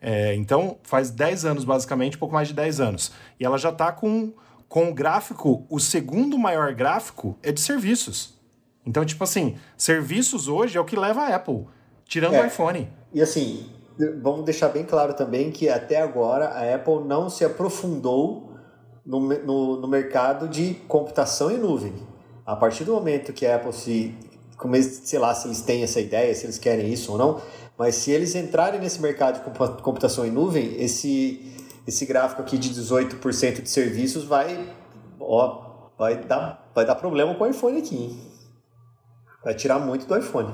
[0.01, 3.11] É, então, faz 10 anos, basicamente, pouco mais de 10 anos.
[3.39, 4.33] E ela já está com,
[4.67, 8.33] com o gráfico, o segundo maior gráfico é de serviços.
[8.85, 11.67] Então, tipo assim, serviços hoje é o que leva a Apple,
[12.05, 12.89] tirando é, o iPhone.
[13.13, 13.69] E assim,
[14.21, 18.51] vamos deixar bem claro também que até agora a Apple não se aprofundou
[19.05, 21.93] no, no, no mercado de computação em nuvem.
[22.45, 24.15] A partir do momento que a Apple se.
[25.03, 27.41] Sei lá se eles têm essa ideia, se eles querem isso ou não,
[27.81, 31.51] mas se eles entrarem nesse mercado de computação em nuvem, esse,
[31.87, 34.71] esse gráfico aqui de 18% de serviços vai,
[35.19, 37.95] ó, vai, dar, vai dar problema com o iPhone aqui.
[37.95, 38.21] Hein?
[39.43, 40.53] Vai tirar muito do iPhone.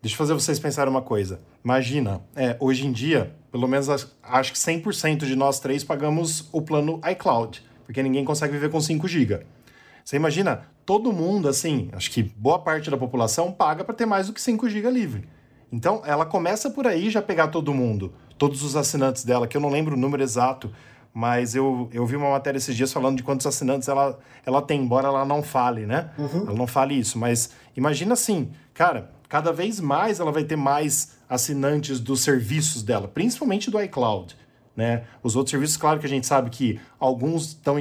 [0.00, 1.40] Deixa eu fazer vocês pensarem uma coisa.
[1.64, 3.88] Imagina, é, hoje em dia, pelo menos
[4.22, 8.80] acho que 100% de nós três pagamos o plano iCloud, porque ninguém consegue viver com
[8.80, 9.44] 5 GB.
[10.04, 14.28] Você imagina, todo mundo, assim, acho que boa parte da população paga para ter mais
[14.28, 15.39] do que 5 GB livre.
[15.72, 19.60] Então, ela começa por aí já pegar todo mundo, todos os assinantes dela, que eu
[19.60, 20.70] não lembro o número exato,
[21.12, 24.80] mas eu, eu vi uma matéria esses dias falando de quantos assinantes ela, ela tem,
[24.80, 26.10] embora ela não fale, né?
[26.18, 26.42] Uhum.
[26.46, 31.16] Ela não fale isso, mas imagina assim, cara, cada vez mais ela vai ter mais
[31.28, 34.36] assinantes dos serviços dela, principalmente do iCloud.
[34.76, 35.04] Né?
[35.22, 37.76] Os outros serviços, claro que a gente sabe que alguns estão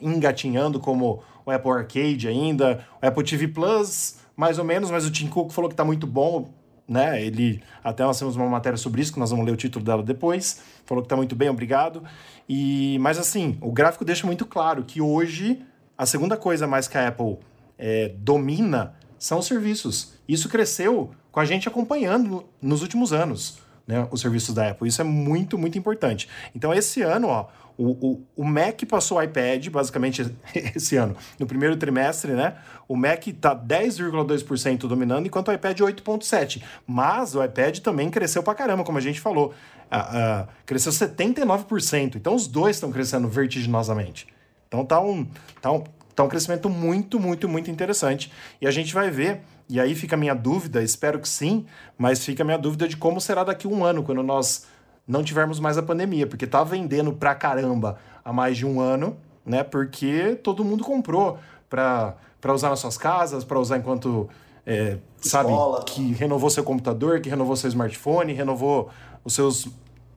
[0.00, 5.10] engatinhando, como o Apple Arcade ainda, o Apple TV Plus, mais ou menos, mas o
[5.10, 6.50] Tim Cook falou que está muito bom
[6.88, 7.22] né?
[7.22, 10.02] Ele até nós temos uma matéria sobre isso que nós vamos ler o título dela
[10.02, 10.62] depois.
[10.84, 12.02] Falou que está muito bem, obrigado.
[12.48, 15.62] E mas assim, o gráfico deixa muito claro que hoje
[15.98, 17.38] a segunda coisa mais que a Apple
[17.78, 20.14] é, domina são os serviços.
[20.28, 24.06] Isso cresceu com a gente acompanhando nos últimos anos, né?
[24.10, 24.88] Os serviços da Apple.
[24.88, 26.28] Isso é muito, muito importante.
[26.54, 27.46] Então esse ano, ó,
[27.78, 30.34] o, o, o Mac passou o iPad, basicamente,
[30.74, 32.56] esse ano, no primeiro trimestre, né?
[32.88, 36.62] O Mac está 10,2% dominando, enquanto o iPad 8,7%.
[36.86, 39.52] Mas o iPad também cresceu pra caramba, como a gente falou.
[39.90, 42.16] Uh, uh, cresceu 79%.
[42.16, 44.26] Então os dois estão crescendo vertiginosamente.
[44.68, 45.26] Então tá um,
[45.60, 45.84] tá, um,
[46.14, 48.32] tá um crescimento muito, muito, muito interessante.
[48.60, 51.66] E a gente vai ver, e aí fica a minha dúvida, espero que sim,
[51.98, 54.66] mas fica a minha dúvida de como será daqui a um ano, quando nós
[55.06, 59.16] não tivermos mais a pandemia, porque tá vendendo pra caramba há mais de um ano,
[59.44, 59.62] né?
[59.62, 61.38] Porque todo mundo comprou
[61.68, 62.16] para
[62.52, 64.28] usar nas suas casas, para usar enquanto
[64.64, 65.50] é, sabe,
[65.86, 68.90] que renovou seu computador, que renovou seu smartphone, renovou
[69.24, 69.68] os seus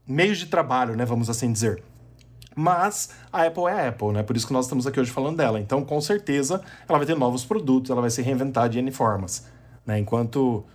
[0.08, 1.06] meios de trabalho, né?
[1.06, 1.84] Vamos assim dizer.
[2.56, 4.23] Mas a Apple é a Apple, né?
[4.23, 5.60] Por isso que nós estamos aqui hoje falando dela.
[5.60, 9.45] Então, com certeza, ela vai ter novos produtos, ela vai se reinventar de N formas.
[9.86, 9.99] Né?
[9.99, 10.65] Enquanto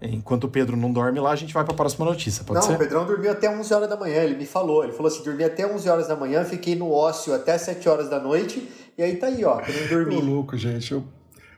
[0.00, 2.62] Enquanto o Pedro não dorme lá, a gente vai para a próxima notícia, pode não,
[2.62, 2.68] ser?
[2.68, 4.84] Não, o Pedrão dormiu até 11 horas da manhã, ele me falou.
[4.84, 8.08] Ele falou assim, dormi até 11 horas da manhã, fiquei no ócio até 7 horas
[8.08, 10.14] da noite, e aí tá aí, ó, eu não dormi.
[10.14, 10.92] Tô louco, gente.
[10.92, 11.04] Eu,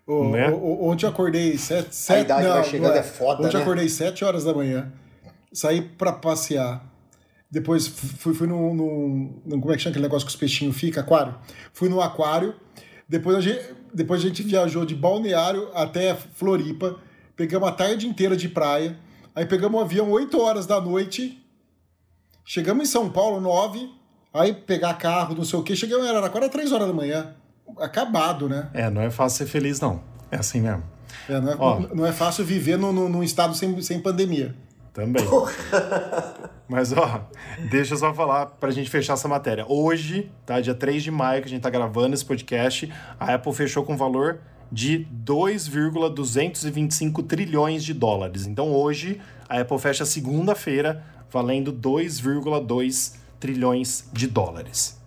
[0.06, 0.50] oh, né?
[0.50, 1.94] ontem eu acordei 7...
[1.94, 3.58] 7 a idade não, vai chegando é, é foda, Ontem né?
[3.58, 4.90] eu acordei 7 horas da manhã,
[5.52, 6.82] saí para passear,
[7.50, 10.76] depois fui, fui no, no, no, Como é que chama aquele negócio que os peixinhos
[10.76, 11.02] ficam?
[11.02, 11.34] Aquário.
[11.74, 12.54] Fui no aquário,
[13.08, 13.60] depois a gente,
[13.92, 16.96] depois a gente viajou de Balneário até Floripa,
[17.40, 18.98] pegamos a tarde inteira de praia,
[19.34, 21.42] Aí pegamos um avião 8 horas da noite,
[22.44, 23.88] chegamos em São Paulo 9,
[24.34, 27.34] aí pegar carro, não sei o quê, chegamos em Araraquara 3 horas da manhã.
[27.78, 28.68] Acabado, né?
[28.74, 30.02] É, não é fácil ser feliz, não.
[30.30, 30.82] É assim mesmo.
[31.28, 34.54] É, não, é, Ó, não é fácil viver no, no, num estado sem, sem pandemia.
[34.92, 35.24] Também.
[36.68, 37.26] Mas, ó,
[37.70, 39.64] deixa eu só falar pra gente fechar essa matéria.
[39.68, 40.60] Hoje, tá?
[40.60, 43.96] Dia 3 de maio, que a gente tá gravando esse podcast, a Apple fechou com
[43.96, 48.46] valor de 2,225 trilhões de dólares.
[48.46, 54.98] Então hoje a Apple fecha segunda-feira valendo 2,2 trilhões de dólares.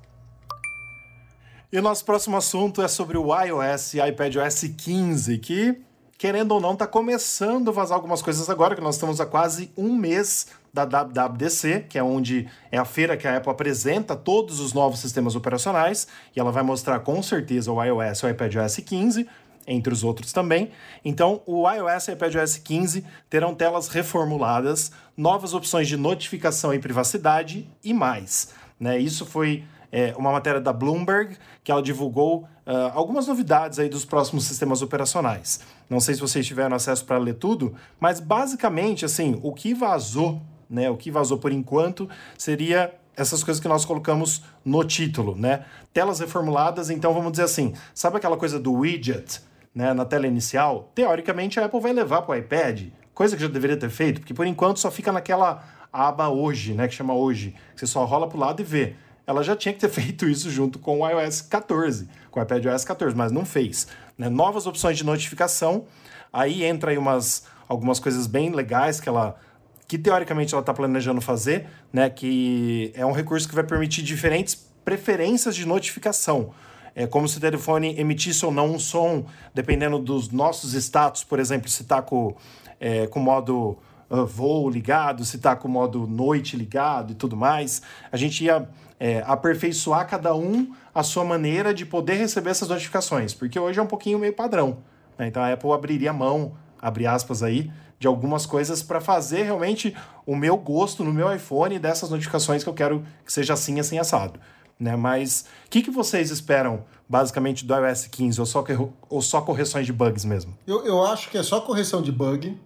[1.72, 5.82] E o nosso próximo assunto é sobre o iOS e iPadOS 15, que,
[6.20, 9.72] querendo ou não, está começando a vazar algumas coisas agora, que nós estamos há quase
[9.76, 14.60] um mês da WWDC, que é onde é a feira que a Apple apresenta todos
[14.60, 18.76] os novos sistemas operacionais, e ela vai mostrar com certeza o iOS e o iPadOS
[18.78, 19.28] 15,
[19.68, 20.72] entre os outros também.
[21.04, 26.80] Então, o iOS e o iPadOS 15 terão telas reformuladas, novas opções de notificação e
[26.80, 28.50] privacidade e mais.
[28.80, 28.98] Né?
[28.98, 34.04] Isso foi é, uma matéria da Bloomberg, que ela divulgou uh, algumas novidades aí dos
[34.04, 35.60] próximos sistemas operacionais.
[35.88, 40.42] Não sei se vocês tiveram acesso para ler tudo, mas basicamente, assim, o que vazou,
[40.68, 45.66] né, o que vazou por enquanto, seria essas coisas que nós colocamos no título, né?
[45.94, 49.42] Telas reformuladas, então vamos dizer assim, sabe aquela coisa do widget?
[49.74, 53.48] Né, na tela inicial, teoricamente a Apple vai levar para o iPad, coisa que já
[53.48, 57.56] deveria ter feito, porque por enquanto só fica naquela aba hoje, né, que chama hoje,
[57.74, 58.96] que você só rola para o lado e vê.
[59.26, 62.84] Ela já tinha que ter feito isso junto com o iOS 14, com o iPadOS
[62.84, 63.88] 14, mas não fez.
[64.18, 64.30] Né?
[64.30, 65.86] Novas opções de notificação,
[66.32, 69.38] aí entra aí umas, algumas coisas bem legais que ela
[69.86, 74.56] que teoricamente ela está planejando fazer, né, que é um recurso que vai permitir diferentes
[74.56, 76.52] preferências de notificação.
[76.96, 81.40] É como se o telefone emitisse ou não um som, dependendo dos nossos status, por
[81.40, 82.36] exemplo, se está com,
[82.80, 83.78] é, com modo
[84.10, 87.82] uh, voo ligado, se está com modo noite ligado e tudo mais.
[88.12, 93.34] A gente ia é, aperfeiçoar cada um a sua maneira de poder receber essas notificações,
[93.34, 94.78] porque hoje é um pouquinho meio padrão.
[95.18, 95.28] Né?
[95.28, 100.36] Então a Apple abriria mão, abre aspas aí, de algumas coisas para fazer realmente o
[100.36, 104.40] meu gosto no meu iPhone dessas notificações que eu quero que seja assim, assim, assado
[104.80, 104.96] né?
[104.96, 108.40] Mas o que, que vocês esperam, basicamente, do iOS 15?
[108.40, 108.64] Ou só,
[109.10, 110.58] ou só correções de bugs mesmo?
[110.68, 112.58] Eu, eu acho que é só correção de bug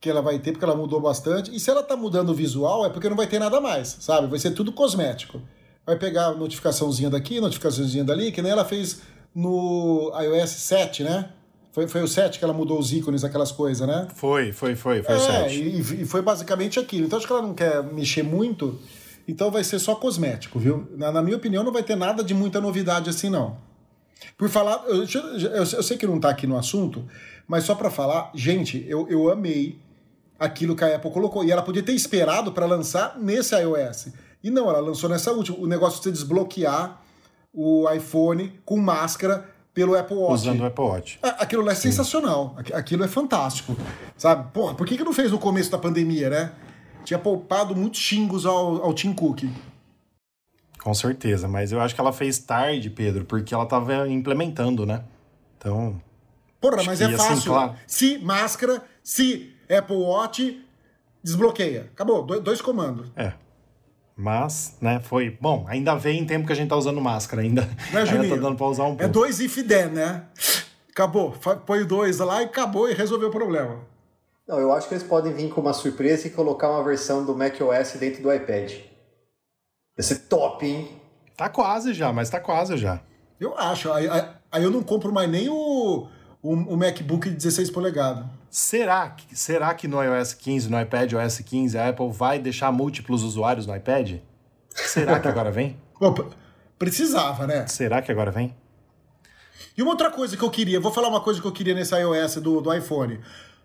[0.00, 1.54] que ela vai ter, porque ela mudou bastante.
[1.54, 4.26] E se ela tá mudando o visual, é porque não vai ter nada mais, sabe?
[4.26, 5.40] Vai ser tudo cosmético.
[5.86, 9.00] Vai pegar notificaçãozinha daqui, notificaçãozinha dali, que nem ela fez
[9.34, 11.30] no iOS 7, né?
[11.72, 14.06] Foi, foi o 7 que ela mudou os ícones, aquelas coisas, né?
[14.14, 15.54] Foi, foi, foi, foi é, o 7.
[15.56, 17.06] E, e foi basicamente aquilo.
[17.06, 18.78] Então acho que ela não quer mexer muito
[19.26, 20.88] então vai ser só cosmético, viu?
[20.96, 23.56] Na, na, minha opinião, não vai ter nada de muita novidade assim, não.
[24.36, 27.04] Por falar, eu, eu, eu sei que não está aqui no assunto,
[27.46, 29.78] mas só para falar, gente, eu, eu amei
[30.38, 31.44] aquilo que a Apple colocou.
[31.44, 34.08] E ela podia ter esperado para lançar nesse iOS.
[34.42, 35.58] E não, ela lançou nessa última.
[35.58, 37.00] O negócio de você desbloquear
[37.52, 40.34] o iPhone com máscara pelo Apple Watch.
[40.34, 41.18] Usando o Apple Watch.
[41.22, 41.90] Aquilo é Sim.
[41.90, 42.56] sensacional.
[42.72, 43.76] Aquilo é fantástico.
[44.16, 44.52] Sabe?
[44.52, 46.52] Porra, por que, que não fez no começo da pandemia, né?
[47.04, 49.44] Tinha poupado muitos xingos ao, ao Tim Cook.
[50.82, 55.02] Com certeza, mas eu acho que ela fez tarde, Pedro, porque ela estava implementando, né?
[55.56, 56.00] Então.
[56.60, 57.32] Porra, mas é fácil.
[57.32, 57.74] Assim, claro.
[57.86, 60.62] Se máscara, se Apple Watch,
[61.22, 61.90] desbloqueia.
[61.94, 63.10] Acabou, dois comandos.
[63.16, 63.32] É.
[64.16, 65.36] Mas, né, foi.
[65.40, 67.62] Bom, ainda vem em tempo que a gente tá usando máscara, ainda.
[67.92, 69.02] Né, ainda tá dando pra usar um pouco.
[69.02, 70.24] É dois if then, né?
[70.90, 71.32] Acabou.
[71.66, 73.80] Põe dois lá e acabou e resolveu o problema.
[74.46, 77.34] Não, eu acho que eles podem vir com uma surpresa e colocar uma versão do
[77.34, 78.72] macOS dentro do iPad.
[79.96, 81.00] Vai ser top, hein?
[81.36, 83.00] Tá quase já, mas tá quase já.
[83.40, 83.90] Eu acho.
[83.92, 84.06] Aí,
[84.52, 86.06] aí eu não compro mais nem o,
[86.42, 88.26] o, o, MacBook de 16 polegadas.
[88.50, 92.70] Será que, será que no iOS 15, no iPad OS 15, a Apple vai deixar
[92.70, 94.18] múltiplos usuários no iPad?
[94.68, 95.76] Será que agora vem?
[96.78, 97.66] Precisava, né?
[97.66, 98.54] Será que agora vem?
[99.76, 101.96] E uma outra coisa que eu queria, vou falar uma coisa que eu queria nesse
[101.96, 103.20] iOS do, do iPhone.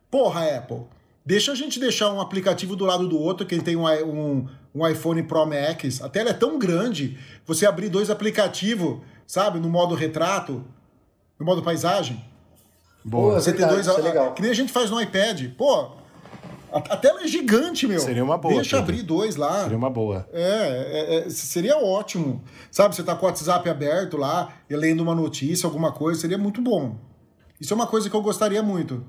[0.10, 0.84] Porra, Apple,
[1.26, 4.88] deixa a gente deixar um aplicativo do lado do outro, quem tem um, um, um
[4.88, 9.94] iPhone Pro Max, a tela é tão grande, você abrir dois aplicativos, sabe, no modo
[9.96, 10.66] retrato,
[11.40, 12.24] no modo paisagem.
[13.06, 14.34] Boa, você verdade, ter dois, isso é legal.
[14.34, 15.50] que nem a gente faz no iPad.
[15.58, 16.00] Pô,
[16.72, 18.00] a, a tela é gigante, meu.
[18.00, 18.94] Seria uma boa, Deixa Pedro.
[18.94, 19.64] abrir dois lá.
[19.64, 20.28] Seria uma boa.
[20.34, 22.44] É, é, é, seria ótimo.
[22.72, 26.38] Sabe, você tá com o WhatsApp aberto lá, e lendo uma notícia, alguma coisa, seria
[26.38, 26.98] muito bom.
[27.60, 29.06] Isso é uma coisa que eu gostaria muito.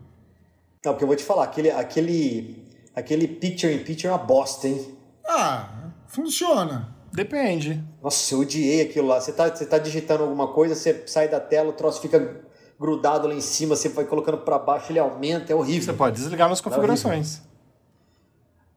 [0.84, 4.66] Não, porque eu vou te falar, aquele, aquele, aquele picture in picture é uma bosta,
[4.66, 4.96] hein?
[5.28, 6.96] Ah, funciona.
[7.12, 7.82] Depende.
[8.02, 9.20] Nossa, eu odiei aquilo lá.
[9.20, 12.40] Você tá, você tá digitando alguma coisa, você sai da tela, o troço fica
[12.78, 15.82] grudado lá em cima, você vai colocando para baixo, ele aumenta, é horrível.
[15.82, 17.42] Você pode desligar nas configurações.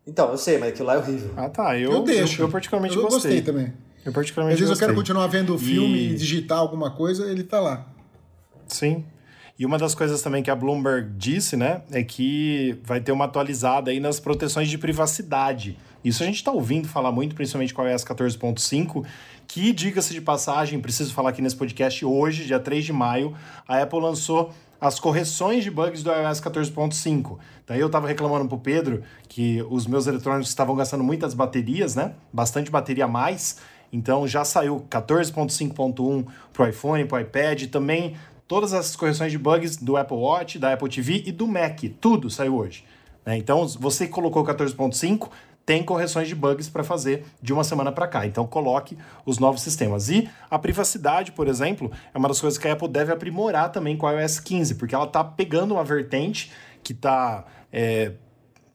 [0.06, 1.32] Então, eu sei, mas aquilo lá é horrível.
[1.38, 1.78] Ah, tá.
[1.80, 2.42] Eu, Eu, deixo.
[2.42, 3.42] Eu, eu particularmente eu gostei.
[3.42, 3.72] também.
[4.06, 4.88] Eu particularmente Às vezes eu gostei.
[4.90, 7.88] quero continuar vendo o filme E- e digitar alguma coisa, ele tá lá.
[8.68, 9.06] Sim.
[9.58, 13.26] E uma das coisas também que a Bloomberg disse, né, é que vai ter uma
[13.26, 15.78] atualizada aí nas proteções de privacidade.
[16.04, 19.06] Isso a gente está ouvindo falar muito, principalmente com a iOS 14.5,
[19.48, 23.36] que, diga-se de passagem, preciso falar aqui nesse podcast hoje, dia 3 de maio,
[23.68, 27.38] a Apple lançou as correções de bugs do iOS 14.5.
[27.66, 32.14] Daí eu estava reclamando pro Pedro que os meus eletrônicos estavam gastando muitas baterias, né?
[32.34, 33.60] Bastante bateria a mais.
[33.94, 38.16] Então já saiu 14.5.1 pro iPhone, pro iPad, também
[38.54, 42.30] todas as correções de bugs do Apple Watch, da Apple TV e do Mac, tudo
[42.30, 42.86] saiu hoje.
[43.26, 43.36] né?
[43.36, 45.28] Então você colocou 14.5
[45.66, 48.28] tem correções de bugs para fazer de uma semana para cá.
[48.28, 50.08] Então coloque os novos sistemas.
[50.08, 53.98] E a privacidade, por exemplo, é uma das coisas que a Apple deve aprimorar também
[53.98, 56.52] com a iOS 15, porque ela está pegando uma vertente
[56.84, 57.46] que está,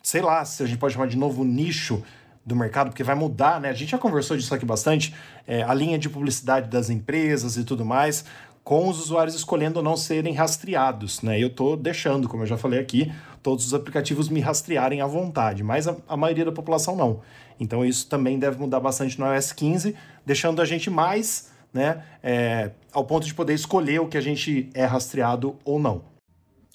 [0.03, 2.03] sei lá, se a gente pode chamar de novo nicho
[2.49, 3.69] do mercado, porque vai mudar, né?
[3.69, 5.15] A gente já conversou disso aqui bastante,
[5.47, 8.25] é, a linha de publicidade das empresas e tudo mais,
[8.69, 11.43] com os usuários escolhendo não serem rastreados, né?
[11.43, 13.11] Eu tô deixando, como eu já falei aqui,
[13.43, 17.23] todos os aplicativos me rastrearem à vontade, mas a, a maioria da população não.
[17.59, 19.95] Então isso também deve mudar bastante no iOS 15,
[20.27, 24.69] deixando a gente mais, né, é, ao ponto de poder escolher o que a gente
[24.75, 26.03] é rastreado ou não.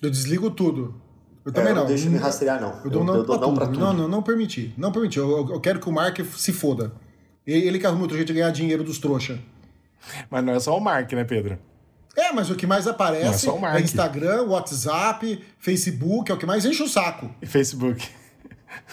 [0.01, 0.95] Eu desligo tudo.
[1.45, 1.81] Eu É, também eu não.
[1.83, 2.81] não deixo me rastrear, não.
[2.83, 3.57] Eu dou Eu- não, eu dou pra, não tudo.
[3.59, 3.79] pra tudo.
[3.79, 4.73] Não, não, não permiti.
[4.75, 5.19] Não permiti.
[5.19, 6.91] Eu, eu- quero que o Mark se foda.
[7.45, 9.37] Ele, ele que arruma outro jeito de ganhar dinheiro dos trouxa.
[10.31, 11.59] Mas não é só o Mark, né, Pedro?
[12.15, 13.79] É, mas o que mais Não é aparece Mark.
[13.79, 17.29] é Instagram, WhatsApp, Facebook, é o que mais enche o saco.
[17.41, 18.07] E Facebook.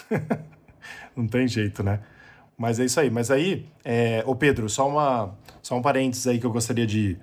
[1.15, 1.99] Não tem jeito, né?
[2.57, 3.09] Mas é isso aí.
[3.09, 4.23] Mas aí, é...
[4.25, 5.35] ô Pedro, só, uma...
[5.61, 7.17] só um parênteses aí que eu gostaria de,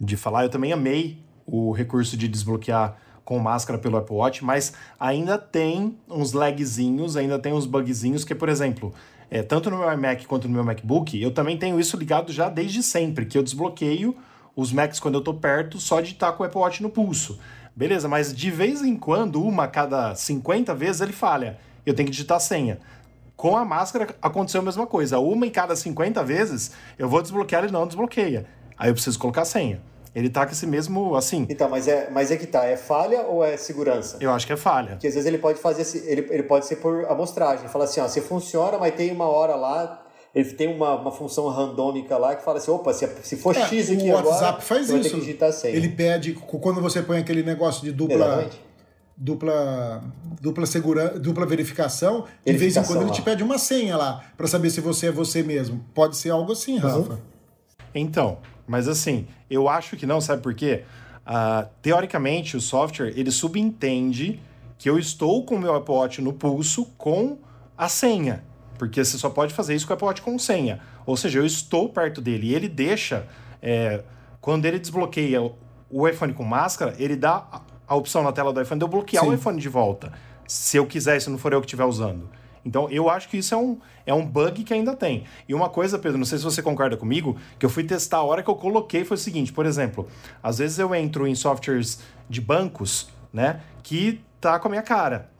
[0.00, 0.44] de falar.
[0.44, 5.96] Eu também amei o recurso de desbloquear com máscara pelo Apple Watch, mas ainda tem
[6.08, 8.94] uns lagzinhos, ainda tem uns bugzinhos que, por exemplo,
[9.30, 12.48] é, tanto no meu iMac quanto no meu MacBook, eu também tenho isso ligado já
[12.50, 14.14] desde sempre, que eu desbloqueio
[14.56, 17.38] os Macs quando eu tô perto só de estar com o Apple Watch no pulso.
[17.76, 21.58] Beleza, mas de vez em quando, uma a cada 50 vezes, ele falha.
[21.84, 22.78] Eu tenho que digitar a senha.
[23.36, 25.18] Com a máscara aconteceu a mesma coisa.
[25.18, 28.46] Uma em cada 50 vezes, eu vou desbloquear, ele não desbloqueia.
[28.78, 29.82] Aí eu preciso colocar a senha.
[30.14, 33.22] Ele tá com esse mesmo, assim, Então, mas é, mas é que tá, é falha
[33.22, 34.16] ou é segurança?
[34.20, 34.90] eu acho que é falha.
[34.90, 37.66] Porque às vezes ele pode fazer, ele, ele pode ser por amostragem.
[37.66, 40.03] Fala assim, ó, se funciona, mas tem uma hora lá,
[40.34, 43.66] ele tem uma, uma função randômica lá que fala assim, opa, se, se for É,
[43.66, 45.10] X aqui o agora, WhatsApp faz isso.
[45.10, 45.76] que digitar a senha.
[45.76, 48.60] Ele pede, quando você põe aquele negócio de dupla, Exatamente.
[49.16, 50.02] dupla,
[50.40, 54.46] dupla, segura, dupla verificação, de vez em quando ele te pede uma senha lá, pra
[54.48, 55.84] saber se você é você mesmo.
[55.94, 57.20] Pode ser algo assim, Rafa.
[57.94, 60.82] Então, mas assim, eu acho que não, sabe por quê?
[61.24, 64.40] Ah, teoricamente, o software ele subentende
[64.76, 67.38] que eu estou com o meu Apple Watch no pulso com
[67.78, 68.44] a senha.
[68.78, 70.80] Porque você só pode fazer isso com o Apple Watch com senha.
[71.06, 72.48] Ou seja, eu estou perto dele.
[72.48, 73.26] E ele deixa.
[73.66, 74.02] é,
[74.42, 75.40] quando ele desbloqueia
[75.90, 78.88] o- iPhone com máscara, ele dá a- a opção na tela do iPhone de eu
[78.88, 79.30] bloquear Sim.
[79.30, 80.12] o iPhone de volta.
[80.46, 82.28] Se eu quiser, se não for eu que estiver usando.
[82.62, 85.24] Então, eu acho que isso é um, é um bug que ainda tem.
[85.48, 88.22] E uma coisa, Pedro, não sei se você concorda comigo, que eu fui testar a
[88.22, 90.08] hora que eu coloquei foi o seguinte, por exemplo,
[90.42, 95.30] às vezes eu entro em softwares de bancos, né, que tá com a minha cara.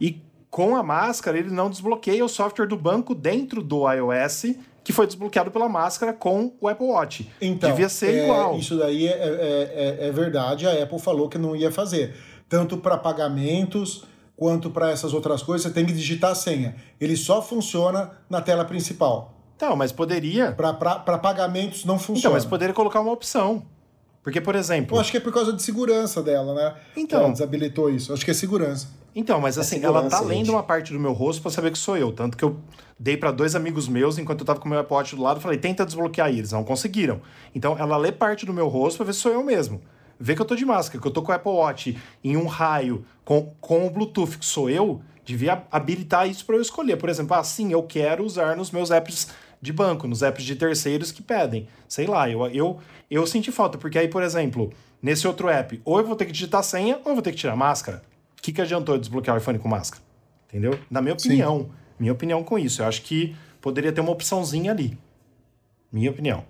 [0.00, 0.20] E
[0.50, 5.06] com a máscara, ele não desbloqueia o software do banco dentro do iOS, que foi
[5.06, 7.30] desbloqueado pela máscara com o Apple Watch.
[7.40, 8.56] Então, Devia ser é, igual.
[8.56, 12.14] Isso daí é, é, é- é verdade, a Apple falou que não ia fazer.
[12.48, 16.76] Tanto para pagamentos quanto para essas outras coisas, você tem que digitar a senha.
[16.98, 19.34] Ele só funciona na tela principal.
[19.56, 20.52] Então, mas poderia.
[20.52, 22.18] Para pagamentos não funciona.
[22.20, 23.64] Então, mas poderia colocar uma opção.
[24.22, 24.96] Porque, por exemplo.
[24.96, 26.74] Eu acho que é por causa de segurança dela, né?
[26.96, 27.20] Então.
[27.20, 28.12] Ela desabilitou isso.
[28.12, 28.88] Acho que é segurança.
[29.14, 30.50] Então, mas assim, segurança, ela tá lendo gente.
[30.50, 32.12] uma parte do meu rosto pra saber que sou eu.
[32.12, 32.56] Tanto que eu
[32.98, 35.40] dei pra dois amigos meus, enquanto eu tava com o meu Apple Watch do lado,
[35.40, 36.52] falei, tenta desbloquear eles.
[36.52, 37.20] Não conseguiram.
[37.54, 39.80] Então, ela lê parte do meu rosto pra ver se sou eu mesmo.
[40.18, 42.46] vê que eu tô de máscara, que eu tô com o Apple Watch em um
[42.46, 46.96] raio com, com o Bluetooth, que sou eu, devia habilitar isso para eu escolher.
[46.96, 49.28] Por exemplo, assim, eu quero usar nos meus apps
[49.60, 51.68] de banco, nos apps de terceiros que pedem.
[51.88, 52.78] Sei lá, eu, eu,
[53.10, 56.32] eu senti falta, porque aí, por exemplo, nesse outro app, ou eu vou ter que
[56.32, 58.02] digitar senha, ou eu vou ter que tirar máscara.
[58.38, 60.02] O que, que adiantou eu desbloquear o iPhone com máscara?
[60.48, 60.78] Entendeu?
[60.88, 61.70] Na minha opinião, Sim.
[61.98, 64.96] minha opinião com isso, eu acho que poderia ter uma opçãozinha ali.
[65.92, 66.44] Minha opinião.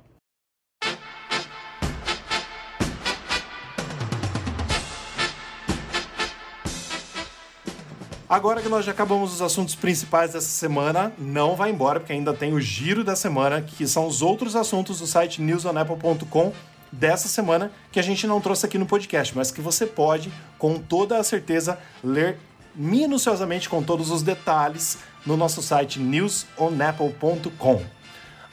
[8.28, 12.34] Agora que nós já acabamos os assuntos principais dessa semana, não vai embora, porque ainda
[12.34, 16.52] tem o giro da semana, que são os outros assuntos do site newsonapple.com
[16.90, 20.78] dessa semana que a gente não trouxe aqui no podcast, mas que você pode, com
[20.78, 22.38] toda a certeza, ler
[22.74, 27.98] minuciosamente com todos os detalhes no nosso site newsonapple.com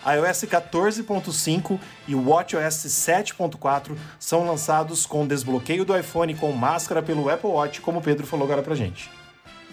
[0.06, 7.50] iOS 14.5 e WatchOS 7.4 são lançados com desbloqueio do iPhone com máscara pelo Apple
[7.50, 9.10] Watch, como o Pedro falou agora pra gente.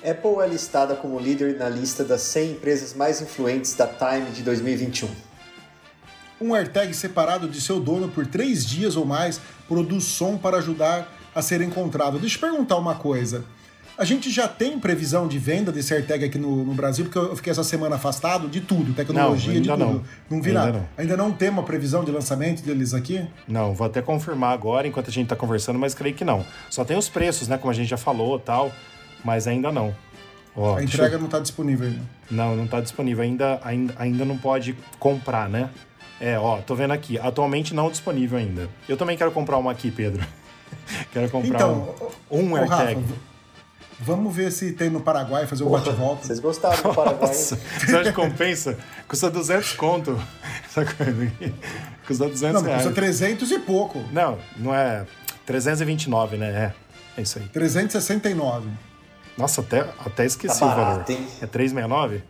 [0.02, 4.42] Apple é listada como líder na lista das 100 empresas mais influentes da Time de
[4.42, 5.31] 2021.
[6.42, 11.08] Um AirTag separado de seu dono por três dias ou mais produz som para ajudar
[11.32, 12.18] a ser encontrado.
[12.18, 13.44] Deixa eu perguntar uma coisa.
[13.96, 17.36] A gente já tem previsão de venda desse AirTag aqui no, no Brasil, porque eu
[17.36, 19.78] fiquei essa semana afastado de tudo, tecnologia, não, de tudo.
[19.78, 20.78] Não, não vi ainda nada.
[20.78, 20.88] Não.
[20.96, 23.24] Ainda não tem uma previsão de lançamento deles aqui?
[23.46, 26.44] Não, vou até confirmar agora, enquanto a gente está conversando, mas creio que não.
[26.68, 27.58] Só tem os preços, né?
[27.58, 28.72] Como a gente já falou tal,
[29.24, 29.94] mas ainda não.
[30.56, 31.18] Ó, a entrega eu...
[31.18, 32.02] não está disponível ainda.
[32.30, 33.22] Não, não está disponível.
[33.22, 35.70] Ainda, ainda, ainda não pode comprar, né?
[36.22, 37.18] É, ó, tô vendo aqui.
[37.18, 38.68] Atualmente não disponível ainda.
[38.88, 40.24] Eu também quero comprar uma aqui, Pedro.
[41.12, 41.92] quero comprar então,
[42.30, 42.94] um, um AirTag.
[42.94, 43.14] Rafa,
[43.98, 46.24] Vamos ver se tem no Paraguai, fazer o bate-volta.
[46.24, 47.28] Vocês gostaram do Paraguai?
[47.28, 48.78] Nossa, você acha que compensa?
[49.08, 50.20] Custa 200 conto.
[50.64, 51.54] Essa coisa aqui.
[52.06, 52.82] Custa 200 não, reais.
[52.84, 54.04] Custa 300 e pouco.
[54.12, 55.04] Não, não é...
[55.44, 56.46] 329, né?
[57.16, 57.48] É, é isso aí.
[57.48, 58.70] 369.
[59.36, 61.10] Nossa, até, até esqueci tá barato, o valor.
[61.10, 61.28] Hein?
[61.40, 62.22] É 369?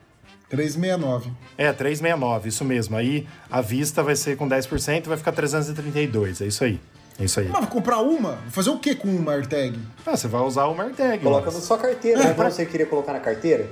[0.53, 1.33] 369.
[1.57, 2.95] É, 369, isso mesmo.
[2.95, 6.79] Aí a vista vai ser com 10% vai ficar 332, é isso aí.
[7.19, 7.49] É isso aí.
[7.49, 8.33] Mas vou comprar uma?
[8.33, 9.79] Vou fazer o que com uma AirTag?
[10.05, 11.23] Ah, você vai usar uma AirTag.
[11.23, 11.55] Coloca mas...
[11.55, 12.35] na sua carteira, né?
[12.35, 12.51] Pra...
[12.51, 13.67] você queria colocar na carteira?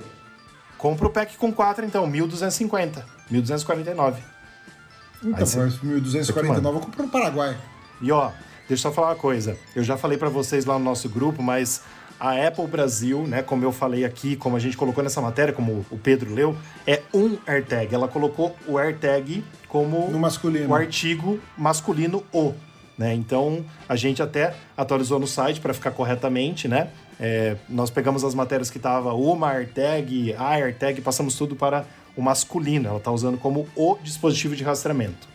[0.78, 3.05] Compra o pack com 4, então, 1.250.
[3.31, 4.14] 1.249.
[5.22, 5.59] Então, você...
[5.61, 7.59] 1.249 eu compro no Paraguai.
[8.01, 8.31] E ó,
[8.66, 9.59] deixa eu só falar uma coisa.
[9.76, 11.83] Eu já falei para vocês lá no nosso grupo, mas
[12.20, 15.86] a Apple Brasil, né, como eu falei aqui, como a gente colocou nessa matéria, como
[15.90, 16.54] o Pedro leu,
[16.86, 17.94] é um AirTag.
[17.94, 22.52] Ela colocou o AirTag como o artigo masculino O.
[22.98, 23.14] Né?
[23.14, 26.90] Então, a gente até atualizou no site para ficar corretamente, né?
[27.18, 32.20] É, nós pegamos as matérias que tava uma AirTag, a AirTag, passamos tudo para o
[32.20, 32.88] masculino.
[32.88, 35.26] Ela está usando como o dispositivo de rastreamento.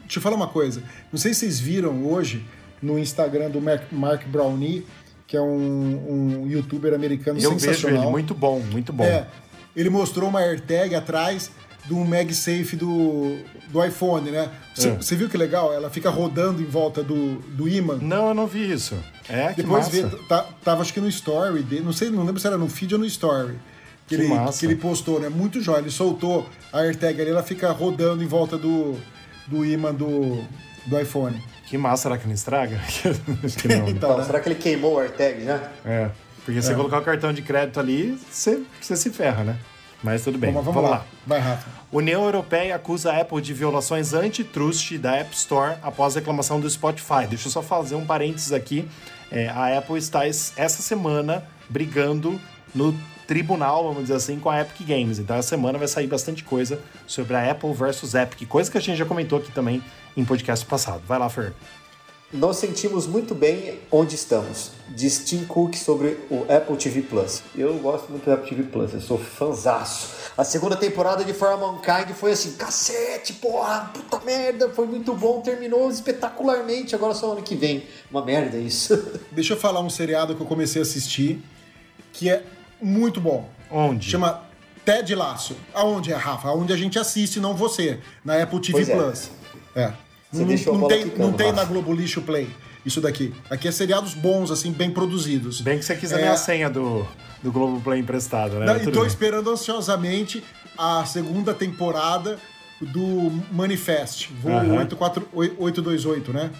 [0.00, 0.82] Deixa eu falar uma coisa.
[1.12, 2.46] Não sei se vocês viram hoje
[2.82, 4.86] no Instagram do Mark Brownie,
[5.30, 7.90] que é um, um youtuber americano eu sensacional.
[7.92, 9.04] Vejo ele, muito bom, muito bom.
[9.04, 9.28] É,
[9.76, 11.52] ele mostrou uma AirTag atrás
[11.84, 14.50] do MagSafe do, do iPhone, né?
[14.74, 15.16] Você é.
[15.16, 15.72] viu que legal?
[15.72, 17.96] Ela fica rodando em volta do, do imã.
[18.02, 18.96] Não, eu não vi isso.
[19.28, 20.16] É, Depois que massa.
[20.16, 22.68] Vê, tá, tava acho que no story dele, não sei, não lembro se era no
[22.68, 23.54] feed ou no story.
[24.08, 24.58] Que, que ele, massa.
[24.58, 25.28] que ele postou, né?
[25.28, 25.78] Muito jóia.
[25.78, 28.96] Ele soltou a AirTag ali, ela fica rodando em volta do,
[29.46, 30.42] do imã do,
[30.86, 31.40] do iPhone.
[31.70, 32.80] Que massa, será que não estraga?
[33.56, 33.90] que não, né?
[33.90, 34.24] então, né?
[34.24, 35.70] Será que ele queimou o AirTag já?
[35.84, 36.10] É,
[36.44, 36.74] porque se é.
[36.74, 39.56] colocar o cartão de crédito ali, você, você se ferra, né?
[40.02, 40.50] Mas tudo bem.
[40.50, 40.96] Vamos, vamos, vamos lá.
[40.98, 41.06] lá.
[41.24, 41.70] Vai, Rafa.
[41.92, 46.68] União Europeia acusa a Apple de violações antitrust da App Store após a reclamação do
[46.68, 47.28] Spotify.
[47.28, 48.88] Deixa eu só fazer um parênteses aqui.
[49.30, 52.40] É, a Apple está essa semana brigando
[52.74, 52.92] no
[53.28, 55.20] tribunal, vamos dizer assim, com a Epic Games.
[55.20, 58.80] Então, essa semana vai sair bastante coisa sobre a Apple versus Epic, coisa que a
[58.80, 59.80] gente já comentou aqui também
[60.16, 61.02] em podcast passado.
[61.06, 61.52] Vai lá, Fer.
[62.32, 64.70] Nos sentimos muito bem onde estamos.
[64.88, 67.42] Diz Tim Cook sobre o Apple TV Plus.
[67.56, 70.30] Eu gosto muito do Apple TV Plus, eu sou fanzaço.
[70.38, 75.40] A segunda temporada de For Mankind foi assim, cacete, porra, puta merda, foi muito bom,
[75.40, 77.82] terminou espetacularmente, agora só ano que vem.
[78.08, 78.96] Uma merda isso.
[79.32, 81.42] Deixa eu falar um seriado que eu comecei a assistir,
[82.12, 82.44] que é
[82.80, 83.48] muito bom.
[83.68, 84.08] Onde?
[84.08, 84.44] Chama
[84.84, 85.56] Ted Laço.
[85.74, 86.46] Aonde é, Rafa?
[86.46, 87.98] Aonde a gente assiste, não você.
[88.24, 88.96] Na Apple TV pois é.
[88.96, 89.30] Plus.
[89.36, 89.39] É.
[89.74, 89.92] é.
[90.30, 92.48] Você não, deixou não tem, não tem na Globo Lixo Play
[92.84, 93.34] isso daqui.
[93.50, 95.60] Aqui é seriados bons, assim, bem produzidos.
[95.60, 96.28] Bem que você quiser é...
[96.28, 97.06] a senha do,
[97.42, 98.66] do Globo Play emprestado, né?
[98.66, 99.06] Não, e tô bem.
[99.06, 100.42] esperando ansiosamente
[100.78, 102.38] a segunda temporada
[102.80, 104.78] do Manifest, voo uhum.
[105.58, 106.50] 828, né?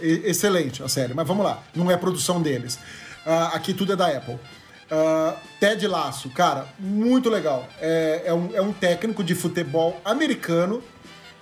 [0.00, 2.78] Excelente a série, mas vamos lá, não é produção deles.
[3.26, 4.34] Uh, aqui tudo é da Apple.
[4.34, 7.66] Uh, Ted Laço, cara, muito legal.
[7.80, 10.82] É, é, um, é um técnico de futebol americano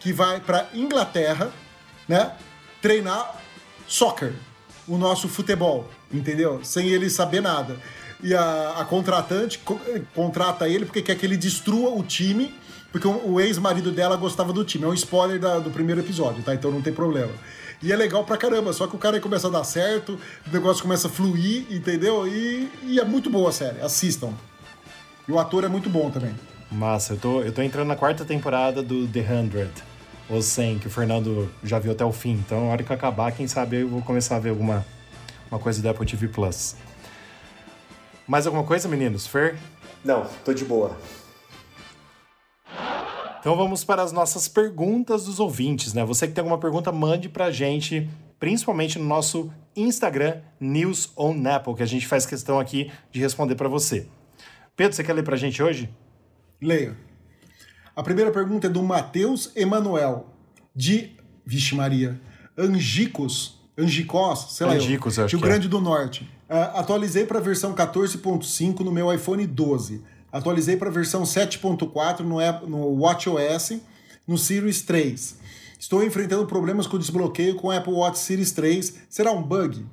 [0.01, 1.53] que vai para Inglaterra
[2.09, 2.33] né,
[2.83, 3.37] treinar
[3.87, 4.33] soccer.
[4.89, 6.61] o nosso futebol, entendeu?
[6.65, 7.77] Sem ele saber nada.
[8.23, 9.81] E a, a contratante co-
[10.15, 12.53] contrata ele porque quer que ele destrua o time,
[12.91, 14.85] porque o, o ex-marido dela gostava do time.
[14.85, 16.53] É um spoiler da- do primeiro episódio, tá?
[16.55, 17.33] Então não tem problema.
[17.83, 20.83] E é legal pra caramba, só que o cara começa a dar certo, o negócio
[20.83, 22.27] começa a fluir, entendeu?
[22.27, 24.35] E, e é muito boa a série, assistam.
[25.29, 26.35] E o ator é muito bom também.
[26.71, 29.49] Massa, eu tô, eu tô entrando na quarta temporada do The 100,
[30.31, 32.33] ou 100, que o Fernando já viu até o fim.
[32.33, 34.87] Então, na hora que acabar, quem sabe eu vou começar a ver alguma
[35.51, 36.77] uma coisa da Apple TV Plus.
[38.27, 39.27] Mais alguma coisa, meninos?
[39.27, 39.59] Fer?
[40.05, 40.97] Não, tô de boa.
[43.41, 46.05] Então vamos para as nossas perguntas dos ouvintes, né?
[46.05, 48.09] Você que tem alguma pergunta, mande pra gente,
[48.39, 53.55] principalmente no nosso Instagram, News on Apple, que a gente faz questão aqui de responder
[53.55, 54.07] pra você.
[54.77, 55.91] Pedro, você quer ler pra gente hoje?
[56.61, 57.10] Leio.
[57.95, 60.27] A primeira pergunta é do Matheus Emanuel,
[60.75, 61.13] de,
[61.45, 62.21] vixe Maria,
[62.57, 65.51] Angicos, Angicós, sei lá, Angicos, eu acho Rio que é.
[65.51, 66.29] Grande do Norte.
[66.49, 70.03] Ah, atualizei para a versão 14.5 no meu iPhone 12.
[70.33, 73.81] Atualizei para a versão 7.4 no, App- no WatchOS,
[74.27, 75.39] no Series 3.
[75.79, 78.99] Estou enfrentando problemas com o desbloqueio com o Apple Watch Series 3.
[79.09, 79.85] Será um bug?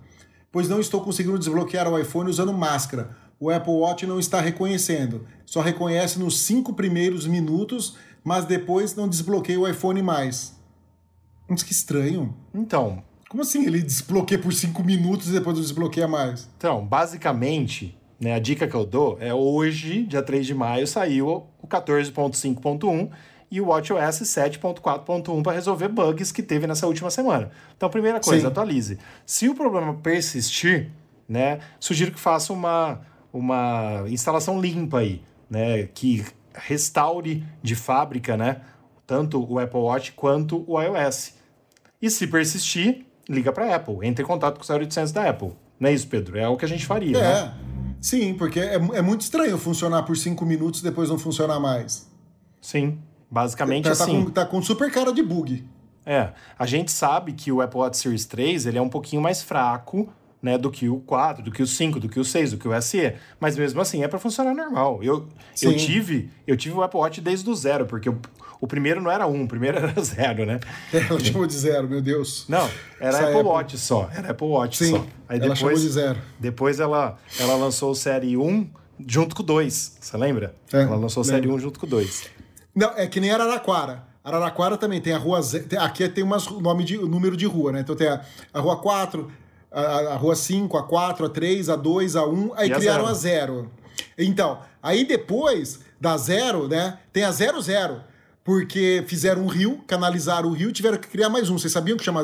[0.51, 3.15] Pois não estou conseguindo desbloquear o iPhone usando máscara.
[3.39, 5.27] O Apple Watch não está reconhecendo.
[5.45, 10.55] Só reconhece nos cinco primeiros minutos, mas depois não desbloqueia o iPhone mais.
[11.47, 12.35] Mas que estranho.
[12.53, 16.49] Então, Como assim ele desbloqueia por cinco minutos e depois não desbloqueia mais?
[16.57, 21.45] Então, basicamente, né, a dica que eu dou é hoje, dia 3 de maio, saiu
[21.61, 23.09] o 14.5.1
[23.51, 27.51] e o WatchOS 7.4.1 para resolver bugs que teve nessa última semana.
[27.75, 28.47] Então, primeira coisa, Sim.
[28.47, 28.97] atualize.
[29.25, 30.89] Se o problema persistir,
[31.27, 33.01] né, sugiro que faça uma,
[33.38, 38.61] uma instalação limpa aí, né, que restaure de fábrica, né,
[39.05, 41.33] tanto o Apple Watch quanto o iOS.
[42.01, 45.51] E se persistir, liga para a Apple, entre em contato com o 0800 da Apple.
[45.79, 46.38] Não é isso, Pedro?
[46.38, 47.53] É o que a gente faria, né?
[47.63, 47.67] É.
[47.99, 52.07] Sim, porque é, é muito estranho funcionar por cinco minutos e depois não funcionar mais.
[52.61, 54.25] Sim, basicamente Tá, tá assim.
[54.25, 55.63] com, tá com super cara de bug.
[56.05, 59.41] É, a gente sabe que o Apple Watch Series 3 ele é um pouquinho mais
[59.41, 60.07] fraco,
[60.41, 62.67] né, do que o 4, do que o 5, do que o 6, do que
[62.67, 64.99] o SE, mas mesmo assim é para funcionar normal.
[65.03, 65.27] Eu,
[65.61, 68.17] eu tive, eu tive o Apple Watch desde o zero, porque o,
[68.61, 70.59] o primeiro não era um, o primeiro era zero, né?
[70.93, 72.45] Ela chamou de zero, meu Deus.
[72.47, 72.69] Não,
[72.99, 73.47] era Apple Apple.
[73.47, 75.05] Watch só, era Apple Watch Sim, só.
[75.27, 76.19] Aí ela chamou de zero.
[76.39, 78.69] depois ela, ela lançou o Série 1
[79.05, 80.55] junto com o 2, você lembra?
[80.71, 81.57] É, ela lançou o Série lembro.
[81.57, 82.29] 1 junto com o 2.
[82.75, 84.05] Não, é que nem Araraquara.
[84.23, 85.39] Araraquara também tem a rua.
[85.79, 87.79] Aqui tem umas nome de número de rua, né?
[87.79, 88.21] Então tem a,
[88.53, 89.31] a rua 4,
[89.72, 92.76] a, a rua 5, a 4, a 3, a 2, a 1, aí E a
[92.78, 93.53] criaram zero.
[93.59, 93.72] a 0.
[94.18, 96.99] Então, aí depois da 0, né?
[97.11, 98.01] Tem a 00.
[98.43, 101.57] Porque fizeram um rio, canalizaram o rio, tiveram que criar mais um.
[101.59, 102.22] Vocês sabiam que chama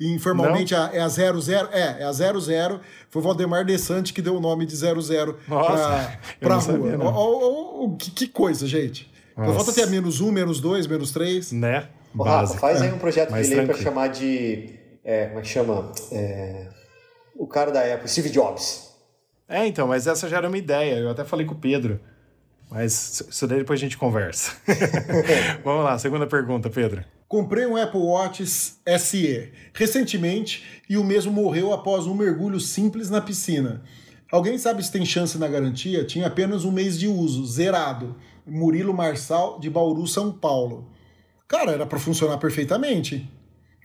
[0.00, 1.40] informalmente a, é a 00?
[1.70, 2.80] É, é a 00.
[3.08, 6.60] Foi o Valdemar Desante que deu o nome de 00 Nossa, pra, rua.
[6.60, 6.98] sabia.
[6.98, 9.08] Ó, ó, ó, que, que coisa, gente.
[9.36, 9.54] Só Nossa.
[9.54, 11.52] falta ter a menos um, menos dois, menos três.
[11.52, 11.86] Né?
[12.18, 13.82] Ô, Rafa, faz aí um projeto dele aí pra tranquilo.
[13.84, 14.74] chamar de.
[15.04, 15.92] é, como é que chama?
[16.10, 16.66] É,
[17.34, 18.90] o cara da Apple, Steve Jobs.
[19.48, 20.96] É, então, mas essa já era uma ideia.
[20.96, 22.00] Eu até falei com o Pedro.
[22.70, 24.52] Mas isso daí depois a gente conversa.
[25.64, 27.04] Vamos lá, segunda pergunta, Pedro.
[27.26, 33.20] Comprei um Apple Watch SE recentemente e o mesmo morreu após um mergulho simples na
[33.20, 33.82] piscina.
[34.30, 36.04] Alguém sabe se tem chance na garantia?
[36.04, 38.14] Tinha apenas um mês de uso, zerado.
[38.46, 40.88] Murilo Marçal, de Bauru, São Paulo.
[41.48, 43.28] Cara, era para funcionar perfeitamente.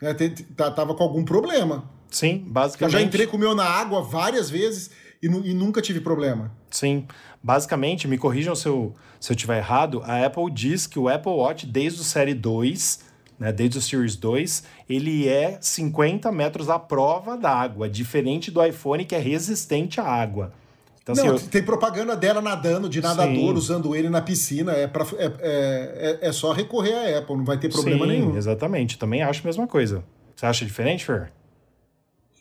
[0.01, 1.89] É, te- te- tá- tava com algum problema.
[2.15, 2.93] Sim, Eu basicamente.
[2.93, 4.89] já entrei com o meu na água várias vezes
[5.21, 6.49] e, e nunca tive problema.
[6.71, 7.05] Sim,
[7.43, 11.33] basicamente, me corrijam se eu, se eu tiver errado, a Apple diz que o Apple
[11.33, 12.99] Watch, desde o Série 2,
[13.37, 19.03] né, desde o Series 2, ele é 50 metros à prova d'água, diferente do iPhone
[19.03, 20.53] que é resistente à água.
[21.03, 23.53] Então, assim, Não, eu- tem propaganda dela nadando, de nadador, Sim.
[23.53, 24.71] usando ele na piscina.
[24.71, 28.11] É, pra, é, é, é- é só recorrer à Apple, não vai ter problema sim,
[28.11, 28.35] nenhum.
[28.37, 30.01] exatamente, também acho a mesma coisa.
[30.35, 31.29] Você acha diferente, Fer?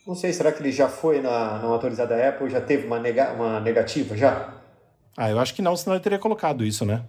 [0.05, 2.49] Não sei, será que ele já foi na, na autorizada da Apple?
[2.49, 4.53] Já teve uma, nega, uma negativa já?
[5.17, 7.03] Ah, eu acho que não, senão ele teria colocado isso, né?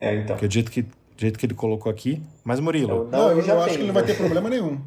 [0.00, 0.36] É, então.
[0.36, 2.22] Porque do jeito que, do jeito que ele colocou aqui.
[2.44, 4.08] Mas, Murilo, Não, Não, eu, ele já eu acho tem, que ele não vai né?
[4.08, 4.80] ter problema nenhum.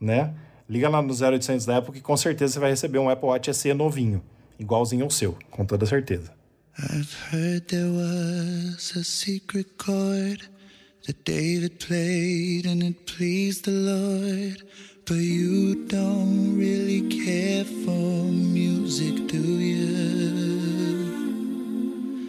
[0.00, 0.32] né?
[0.68, 3.52] Liga lá no 0800 da Apple que com certeza você vai receber um Apple Watch
[3.54, 4.20] SE novinho,
[4.58, 6.32] igualzinho ao seu, com toda certeza.
[6.78, 10.42] I've heard there was a secret chord
[11.06, 14.66] that David played and it pleased the Lord.
[15.08, 19.86] But you don't really care for music, do you?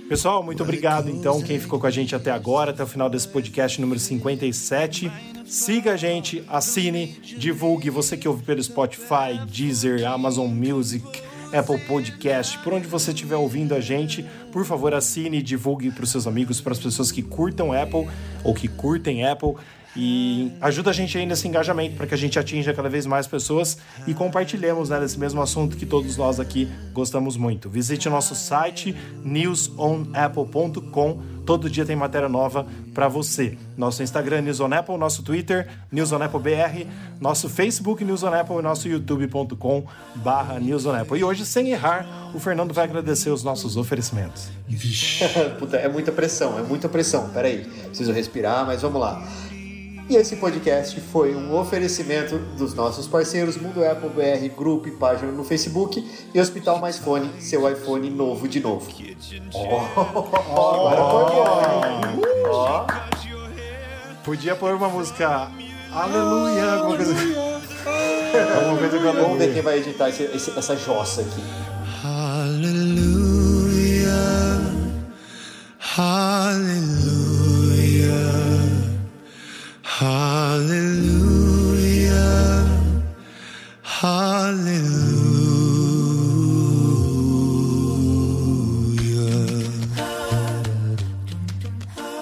[0.07, 3.27] Pessoal, muito obrigado então quem ficou com a gente até agora, até o final desse
[3.27, 5.11] podcast número 57.
[5.43, 7.89] Siga a gente, assine, divulgue.
[7.89, 11.03] Você que ouve pelo Spotify, Deezer, Amazon Music,
[11.51, 16.03] Apple Podcast, por onde você estiver ouvindo a gente, por favor, assine e divulgue para
[16.03, 18.07] os seus amigos, para as pessoas que curtam Apple
[18.43, 19.55] ou que curtem Apple.
[19.95, 23.25] E ajuda a gente aí nesse engajamento para que a gente atinja cada vez mais
[23.25, 27.69] pessoas e compartilhemos né, desse mesmo assunto que todos nós aqui gostamos muito.
[27.69, 31.37] Visite o nosso site newsonapple.com.
[31.45, 33.57] Todo dia tem matéria nova para você.
[33.77, 36.85] Nosso Instagram News on Apple, nosso Twitter News on Apple BR,
[37.21, 39.85] nosso Facebook News on Apple e nosso youtube.com
[40.15, 41.17] barra News on Apple.
[41.17, 44.49] E hoje, sem errar, o Fernando vai agradecer os nossos oferecimentos.
[45.57, 47.29] Puta, é muita pressão, é muita pressão.
[47.29, 49.25] Peraí, preciso respirar, mas vamos lá.
[50.09, 55.29] E esse podcast foi um oferecimento dos nossos parceiros Mundo Apple BR, grupo e página
[55.33, 56.01] no Facebook
[56.33, 58.89] e Hospital Mais Fone, seu iPhone novo de novo.
[59.53, 61.25] Oh, agora foi
[62.49, 62.85] oh.
[64.23, 65.51] Podia pôr uma música
[65.91, 67.13] Aleluia, alguma coisa.
[68.59, 71.43] alguma coisa com Vamos ver quem vai editar esse, esse, essa jossa aqui.
[72.03, 73.01] Hallelujah,
[75.97, 77.26] hallelujah.
[79.99, 81.57] Hallelujah.
[83.81, 85.07] Hallelujah.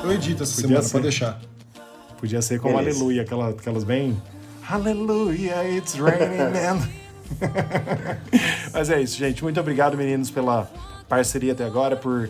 [0.05, 0.91] Eu edito essa Podia semana, ser.
[0.93, 1.41] pode deixar.
[2.17, 2.97] Podia ser como Beleza.
[2.97, 4.15] Aleluia, aquela, aquelas bem.
[4.61, 6.87] Hallelujah, it's raining and.
[8.71, 9.43] Mas é isso, gente.
[9.43, 10.71] Muito obrigado, meninos, pela
[11.09, 12.29] parceria até agora, por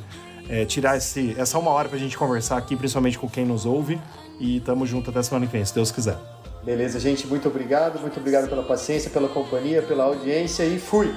[0.50, 4.02] é, tirar esse, essa uma hora pra gente conversar aqui, principalmente com quem nos ouve.
[4.40, 6.18] E tamo junto até semana que vem, se Deus quiser.
[6.64, 7.28] Beleza, gente.
[7.28, 8.00] Muito obrigado.
[8.00, 11.14] Muito obrigado pela paciência, pela companhia, pela audiência e fui!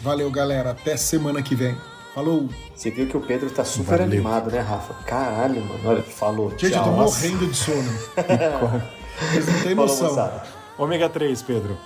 [0.00, 0.70] Valeu, galera.
[0.70, 1.76] Até semana que vem.
[2.14, 2.48] Falou!
[2.74, 4.06] Você viu que o Pedro tá super Valeu.
[4.06, 4.94] animado, né, Rafa?
[5.04, 5.80] Caralho, mano.
[5.84, 6.50] Olha, falou.
[6.50, 6.78] Gente, Tchau.
[6.78, 7.92] eu tô morrendo de sono.
[9.32, 10.32] Vocês não têm noção.
[10.78, 11.76] Ômega 3, Pedro.